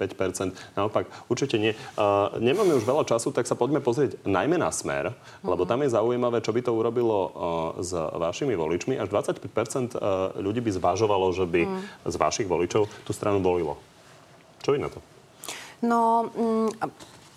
naopak 0.73 1.05
určite 1.29 1.61
nie. 1.61 1.77
Uh, 1.93 2.33
nemáme 2.41 2.73
už 2.73 2.85
veľa 2.85 3.05
času, 3.05 3.29
tak 3.29 3.45
sa 3.45 3.53
poďme 3.53 3.85
pozrieť 3.85 4.17
najmä 4.25 4.57
na 4.57 4.73
smer, 4.73 5.13
mm. 5.13 5.45
lebo 5.45 5.69
tam 5.69 5.85
je 5.85 5.93
zaujímavé, 5.93 6.41
čo 6.41 6.49
by 6.49 6.61
to 6.65 6.73
urobilo 6.73 7.17
uh, 7.17 7.31
s 7.85 7.93
vašimi 7.93 8.57
voličmi. 8.57 8.97
Až 8.97 9.13
25 9.13 9.45
uh, 9.45 10.33
ľudí 10.41 10.65
by 10.65 10.71
zvažovalo, 10.73 11.29
že 11.29 11.45
by 11.45 11.61
mm. 11.69 12.09
z 12.09 12.15
vašich 12.17 12.49
voličov 12.49 12.89
tú 13.05 13.11
stranu 13.13 13.37
volilo. 13.45 13.77
Čo 14.65 14.73
vy 14.73 14.81
na 14.81 14.89
to? 14.89 14.97
No, 15.85 16.33
mm, 16.33 16.69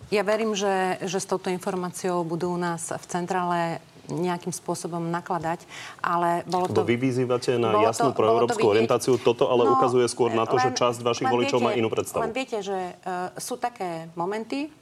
ja 0.08 0.24
verím, 0.24 0.56
že, 0.56 0.96
že 1.04 1.20
s 1.20 1.28
touto 1.28 1.52
informáciou 1.52 2.24
budú 2.24 2.48
u 2.48 2.56
nás 2.56 2.88
v 2.88 3.04
centrále 3.12 3.84
nejakým 4.08 4.52
spôsobom 4.52 5.00
nakladať, 5.12 5.68
ale 6.00 6.42
bolo 6.48 6.68
to... 6.68 6.82
Vy 6.84 6.96
vyzývate 6.96 7.60
na 7.60 7.84
jasnú 7.84 8.16
proeurópsku 8.16 8.64
orientáciu, 8.64 9.20
toto 9.20 9.52
ale 9.52 9.68
no, 9.68 9.76
ukazuje 9.76 10.08
skôr 10.08 10.32
na 10.32 10.48
to, 10.48 10.56
len, 10.56 10.72
že 10.72 10.80
časť 10.80 10.98
vašich 11.04 11.28
voličov 11.28 11.60
má 11.60 11.76
inú 11.76 11.92
predstavu. 11.92 12.24
Len 12.24 12.32
viete, 12.32 12.64
že 12.64 12.96
uh, 13.04 13.30
sú 13.36 13.60
také 13.60 14.08
momenty, 14.16 14.72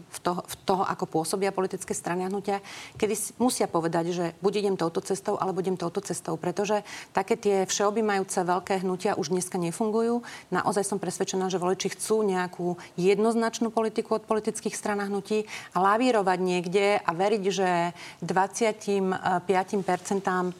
v 0.00 0.18
toho, 0.24 0.40
v 0.46 0.54
toho, 0.64 0.82
ako 0.86 1.04
pôsobia 1.10 1.52
politické 1.52 1.92
strany 1.92 2.24
a 2.24 2.30
hnutia, 2.32 2.64
kedy 2.96 3.36
musia 3.36 3.68
povedať, 3.68 4.04
že 4.14 4.24
buď 4.40 4.52
idem 4.64 4.76
touto 4.80 5.04
cestou, 5.04 5.36
alebo 5.36 5.60
idem 5.60 5.76
touto 5.76 6.00
cestou. 6.00 6.40
Pretože 6.40 6.86
také 7.12 7.36
tie 7.36 7.68
všeobjímajúce 7.68 8.40
veľké 8.44 8.80
hnutia 8.86 9.18
už 9.18 9.34
dneska 9.34 9.60
nefungujú. 9.60 10.24
Naozaj 10.54 10.84
som 10.88 10.98
presvedčená, 11.02 11.52
že 11.52 11.60
voliči 11.60 11.92
chcú 11.92 12.24
nejakú 12.24 12.80
jednoznačnú 12.96 13.68
politiku 13.68 14.16
od 14.20 14.26
politických 14.28 14.76
stran 14.76 15.02
a 15.02 15.08
hnutí 15.08 15.44
a 15.74 15.82
lavírovať 15.82 16.38
niekde 16.40 17.00
a 17.02 17.10
veriť, 17.12 17.42
že 17.50 17.92
25% 18.24 19.12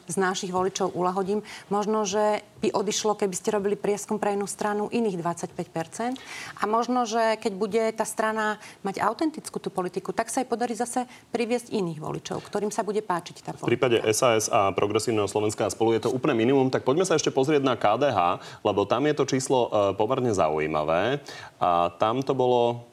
z 0.09 0.15
našich 0.17 0.51
voličov 0.51 0.93
ulahodím. 0.93 1.41
Možno, 1.71 2.03
že 2.03 2.43
by 2.63 2.71
odišlo, 2.71 3.19
keby 3.19 3.35
ste 3.35 3.51
robili 3.51 3.75
prieskum 3.75 4.15
pre 4.15 4.39
jednu 4.39 4.47
stranu 4.47 4.87
iných 4.87 5.19
25%. 5.19 6.15
A 6.59 6.63
možno, 6.63 7.03
že 7.03 7.35
keď 7.35 7.53
bude 7.59 7.83
tá 7.91 8.07
strana 8.07 8.55
mať 8.87 9.03
autentickú 9.23 9.55
tú 9.55 9.71
politiku, 9.71 10.11
tak 10.11 10.27
sa 10.27 10.43
jej 10.43 10.47
podarí 10.51 10.75
zase 10.75 11.07
priviesť 11.31 11.71
iných 11.71 12.03
voličov, 12.03 12.43
ktorým 12.43 12.75
sa 12.75 12.83
bude 12.83 12.99
páčiť 12.99 13.35
tá 13.39 13.55
politika. 13.55 13.63
V 13.63 13.71
prípade 13.71 13.97
SAS 14.11 14.51
a 14.51 14.75
Progresívneho 14.75 15.31
Slovenska 15.31 15.63
a 15.63 15.71
spolu 15.71 15.95
je 15.95 16.03
to 16.03 16.11
úplne 16.11 16.35
minimum, 16.35 16.67
tak 16.67 16.83
poďme 16.83 17.07
sa 17.07 17.15
ešte 17.15 17.31
pozrieť 17.31 17.63
na 17.63 17.79
KDH, 17.79 18.43
lebo 18.67 18.83
tam 18.83 19.07
je 19.07 19.15
to 19.15 19.23
číslo 19.23 19.71
e, 19.71 19.95
pomerne 19.95 20.35
zaujímavé. 20.35 21.23
A 21.63 21.87
tam 21.95 22.19
to 22.19 22.35
bolo, 22.35 22.83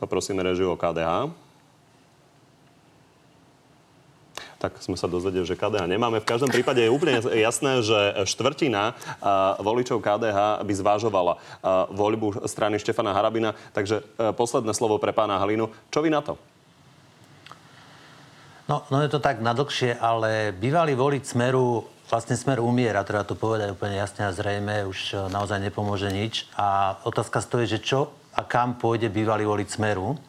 poprosíme 0.00 0.40
režiu 0.40 0.72
o 0.72 0.80
KDH. 0.80 1.28
Tak 4.60 4.76
sme 4.84 5.00
sa 5.00 5.08
dozvedeli, 5.08 5.48
že 5.48 5.56
KDH 5.56 5.88
nemáme. 5.88 6.20
V 6.20 6.28
každom 6.28 6.52
prípade 6.52 6.84
je 6.84 6.92
úplne 6.92 7.16
jasné, 7.32 7.80
že 7.80 8.28
štvrtina 8.28 8.92
voličov 9.56 10.04
KDH 10.04 10.60
by 10.60 10.72
zvážovala 10.76 11.40
voľbu 11.88 12.44
strany 12.44 12.76
Štefana 12.76 13.16
Harabina. 13.16 13.56
Takže 13.72 14.04
e, 14.04 14.36
posledné 14.36 14.76
slovo 14.76 15.00
pre 15.00 15.16
pána 15.16 15.40
Halinu. 15.40 15.72
Čo 15.88 16.04
vy 16.04 16.12
na 16.12 16.20
to? 16.20 16.36
No, 18.68 18.84
no 18.92 19.02
je 19.02 19.10
to 19.10 19.18
tak 19.18 19.40
nadlhšie, 19.40 19.98
ale 19.98 20.54
bývalý 20.54 20.94
volič 20.94 21.32
Smeru 21.32 21.88
vlastne 22.06 22.38
smer 22.38 22.62
umiera, 22.62 23.06
treba 23.06 23.22
to 23.22 23.38
povedať 23.38 23.70
úplne 23.70 23.98
jasne 23.98 24.26
a 24.26 24.34
zrejme, 24.34 24.86
už 24.86 24.98
e, 25.10 25.16
naozaj 25.32 25.58
nepomôže 25.58 26.12
nič. 26.12 26.46
A 26.54 27.00
otázka 27.08 27.40
stojí, 27.40 27.64
že 27.64 27.80
čo 27.80 28.12
a 28.36 28.44
kam 28.44 28.76
pôjde 28.76 29.08
bývalý 29.08 29.48
volič 29.48 29.74
Smeru 29.74 30.20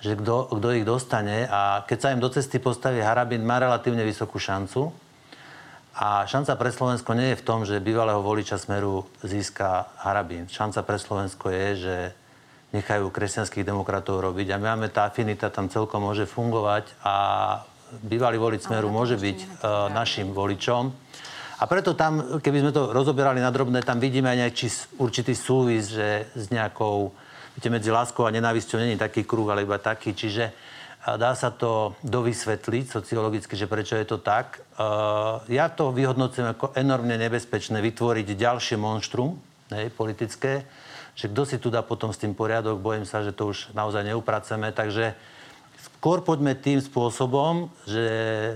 že 0.00 0.16
kto, 0.16 0.48
ich 0.72 0.88
dostane 0.88 1.44
a 1.44 1.84
keď 1.84 1.98
sa 2.00 2.12
im 2.16 2.20
do 2.24 2.32
cesty 2.32 2.56
postaví 2.56 3.04
Harabin, 3.04 3.44
má 3.44 3.60
relatívne 3.60 4.00
vysokú 4.04 4.40
šancu. 4.40 4.88
A 6.00 6.24
šanca 6.24 6.56
pre 6.56 6.72
Slovensko 6.72 7.12
nie 7.12 7.36
je 7.36 7.40
v 7.40 7.46
tom, 7.46 7.68
že 7.68 7.82
bývalého 7.82 8.24
voliča 8.24 8.56
Smeru 8.56 9.04
získa 9.20 9.92
Harabin. 10.00 10.48
Šanca 10.48 10.80
pre 10.80 10.96
Slovensko 10.96 11.52
je, 11.52 11.66
že 11.76 11.96
nechajú 12.72 13.10
kresťanských 13.10 13.66
demokratov 13.66 14.22
robiť 14.22 14.54
a 14.54 14.56
my 14.56 14.66
máme 14.72 14.88
tá 14.88 15.10
afinita 15.10 15.50
tam 15.50 15.66
celkom 15.66 16.06
môže 16.06 16.24
fungovať 16.24 16.86
a 17.02 17.14
bývalý 18.06 18.38
volič 18.38 18.70
Smeru 18.70 18.88
môže 18.88 19.18
byť 19.18 19.38
uh, 19.42 19.48
našim 19.90 20.30
voličom. 20.30 20.94
A 21.60 21.68
preto 21.68 21.92
tam, 21.92 22.40
keby 22.40 22.64
sme 22.64 22.72
to 22.72 22.88
rozoberali 22.94 23.42
na 23.42 23.52
drobné, 23.52 23.84
tam 23.84 24.00
vidíme 24.00 24.32
aj 24.32 24.38
nejaký 24.48 24.66
určitý 24.96 25.36
súvis, 25.36 25.92
že 25.92 26.24
s 26.32 26.48
nejakou 26.48 27.12
Viete, 27.58 27.68
medzi 27.70 27.90
láskou 27.90 28.24
a 28.24 28.30
nenávisťou 28.30 28.78
není 28.78 28.94
taký 28.94 29.26
kruh, 29.26 29.50
ale 29.50 29.66
iba 29.66 29.76
taký. 29.76 30.14
Čiže 30.14 30.54
dá 31.00 31.32
sa 31.32 31.50
to 31.50 31.96
dovysvetliť 32.04 32.84
sociologicky, 32.92 33.56
že 33.56 33.66
prečo 33.66 33.96
je 33.96 34.06
to 34.06 34.20
tak. 34.20 34.60
Ja 35.48 35.66
to 35.72 35.90
vyhodnocujem 35.90 36.52
ako 36.52 36.76
enormne 36.76 37.16
nebezpečné 37.16 37.80
vytvoriť 37.80 38.36
ďalšie 38.36 38.76
monštrum 38.76 39.34
hej, 39.72 39.88
politické, 39.96 40.68
že 41.16 41.26
kto 41.26 41.42
si 41.48 41.56
tu 41.58 41.72
dá 41.72 41.82
potom 41.82 42.14
s 42.14 42.20
tým 42.22 42.36
poriadok, 42.36 42.78
bojím 42.78 43.08
sa, 43.08 43.24
že 43.24 43.34
to 43.34 43.50
už 43.50 43.74
naozaj 43.74 44.06
neupraceme. 44.06 44.70
Takže 44.70 45.16
skôr 45.98 46.20
poďme 46.20 46.54
tým 46.54 46.78
spôsobom, 46.78 47.72
že 47.88 48.04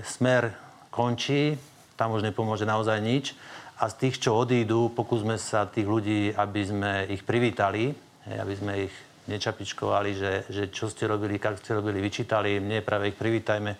smer 0.05 0.55
končí, 0.93 1.59
tam 1.97 2.15
už 2.15 2.23
nepomôže 2.23 2.63
naozaj 2.63 3.01
nič. 3.01 3.35
A 3.75 3.91
z 3.91 4.07
tých, 4.07 4.23
čo 4.23 4.39
odídu, 4.39 4.87
pokúsme 4.87 5.35
sa 5.35 5.67
tých 5.67 5.83
ľudí, 5.83 6.31
aby 6.31 6.61
sme 6.63 6.91
ich 7.11 7.27
privítali, 7.27 7.91
hej, 8.29 8.37
aby 8.41 8.53
sme 8.57 8.73
ich 8.89 8.95
nečapičkovali, 9.25 10.11
že, 10.13 10.33
že 10.49 10.63
čo 10.69 10.85
ste 10.85 11.09
robili, 11.09 11.41
jak 11.41 11.57
ste 11.57 11.73
robili, 11.73 11.97
vyčítali 11.97 12.61
im, 12.61 12.69
nie, 12.69 12.85
práve 12.85 13.09
ich 13.09 13.17
privítajme. 13.17 13.73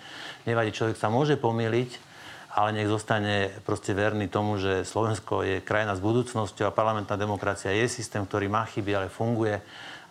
Nevadí, 0.49 0.73
človek 0.73 0.97
sa 0.97 1.13
môže 1.13 1.37
pomýliť, 1.37 1.89
ale 2.55 2.73
nech 2.73 2.89
zostane 2.89 3.51
proste 3.61 3.93
verný 3.93 4.31
tomu, 4.31 4.57
že 4.57 4.87
Slovensko 4.87 5.45
je 5.45 5.61
krajina 5.61 5.93
s 5.93 6.01
budúcnosťou 6.01 6.65
a 6.65 6.73
parlamentná 6.73 7.13
demokracia 7.19 7.75
je 7.75 7.85
systém, 7.85 8.23
ktorý 8.25 8.49
má 8.49 8.65
chyby, 8.65 8.91
ale 8.95 9.07
funguje 9.13 9.61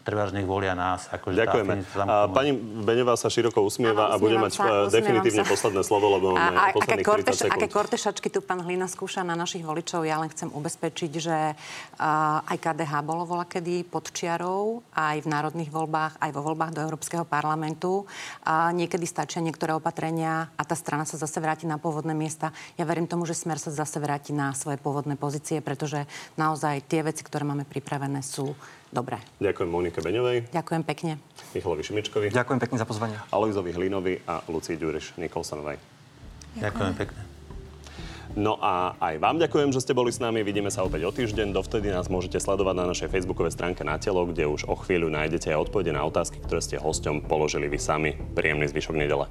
treba, 0.04 0.28
že 0.28 0.36
nech 0.36 0.44
volia 0.44 0.76
nás. 0.76 1.08
Ako, 1.08 1.32
Ďakujeme. 1.32 1.72
A 2.04 2.28
pani 2.28 2.52
Beňová 2.84 3.16
sa 3.16 3.32
široko 3.32 3.64
usmieva 3.64 4.12
ano, 4.12 4.14
a 4.14 4.20
bude 4.20 4.36
mať 4.36 4.52
sa, 4.52 4.64
e, 4.86 4.92
definitívne 4.92 5.42
sa. 5.42 5.50
posledné 5.50 5.82
slovo, 5.82 6.06
lebo 6.12 6.26
a, 6.36 6.52
a, 6.52 6.64
aké, 6.76 7.00
korteš, 7.00 7.48
aké 7.48 7.66
kortešačky 7.72 8.28
tu 8.28 8.44
pán 8.44 8.60
Hlina 8.60 8.84
skúša 8.84 9.24
na 9.24 9.32
našich 9.32 9.64
voličov, 9.64 10.04
ja 10.04 10.20
len 10.20 10.28
chcem 10.28 10.52
ubezpečiť, 10.52 11.12
že 11.16 11.56
uh, 11.56 12.52
aj 12.52 12.56
KDH 12.60 12.92
bolo 13.00 13.24
vola 13.24 13.48
kedy 13.48 13.88
pod 13.88 14.12
čiarou, 14.12 14.84
aj 14.92 15.24
v 15.24 15.26
národných 15.32 15.72
voľbách, 15.72 16.20
aj 16.20 16.30
vo 16.36 16.44
voľbách 16.44 16.76
do 16.76 16.84
Európskeho 16.84 17.24
parlamentu. 17.24 18.04
A 18.44 18.68
niekedy 18.76 19.08
stačia 19.08 19.40
niektoré 19.40 19.72
opatrenia 19.72 20.52
a 20.60 20.62
tá 20.68 20.76
strana 20.76 21.08
sa 21.08 21.16
zase 21.16 21.40
vráti 21.40 21.64
na 21.64 21.80
pôvodné 21.80 22.12
miesta. 22.12 22.52
Ja 22.76 22.84
verím 22.84 23.08
tomu, 23.08 23.24
že 23.24 23.32
Smer 23.32 23.56
sa 23.56 23.72
zase 23.72 23.96
vráti 23.98 24.36
na 24.36 24.52
svoje 24.52 24.76
pôvodné 24.76 25.16
pozície, 25.16 25.64
pretože 25.64 26.04
naozaj 26.36 26.84
tie 26.84 27.00
veci, 27.00 27.24
ktoré 27.24 27.48
máme 27.48 27.64
pripravené, 27.64 28.20
sú 28.20 28.52
Dobre. 28.94 29.18
Ďakujem 29.42 29.68
Monike 29.68 29.98
Beňovej. 29.98 30.54
Ďakujem 30.54 30.82
pekne. 30.86 31.18
Michalovi 31.50 31.82
Šimičkovi. 31.82 32.30
Ďakujem 32.30 32.60
pekne 32.62 32.76
za 32.78 32.86
pozvanie. 32.86 33.18
Alojzovi 33.34 33.74
Hlinovi 33.74 34.22
a 34.30 34.46
Lucii 34.46 34.78
Ďuriš 34.78 35.18
Nikolsonovej. 35.18 35.82
Ďakujem. 36.54 36.62
Ďakujem 36.62 36.94
pekne. 36.94 37.20
No 38.34 38.58
a 38.58 38.98
aj 38.98 39.22
vám 39.22 39.38
ďakujem, 39.38 39.70
že 39.70 39.82
ste 39.82 39.94
boli 39.94 40.10
s 40.10 40.18
nami. 40.18 40.42
Vidíme 40.46 40.70
sa 40.70 40.82
opäť 40.82 41.06
o 41.06 41.14
týždeň. 41.14 41.54
Dovtedy 41.54 41.90
nás 41.90 42.10
môžete 42.10 42.38
sledovať 42.38 42.74
na 42.74 42.86
našej 42.90 43.10
facebookovej 43.10 43.54
stránke 43.54 43.86
Na 43.86 43.98
telo, 43.98 44.26
kde 44.26 44.46
už 44.46 44.66
o 44.66 44.74
chvíľu 44.78 45.10
nájdete 45.10 45.54
aj 45.54 45.70
odpovede 45.70 45.94
na 45.94 46.02
otázky, 46.02 46.42
ktoré 46.42 46.58
ste 46.62 46.78
hosťom 46.78 47.30
položili 47.30 47.70
vy 47.70 47.78
sami. 47.78 48.14
Príjemný 48.34 48.70
zvyšok 48.70 48.94
nedele. 48.94 49.30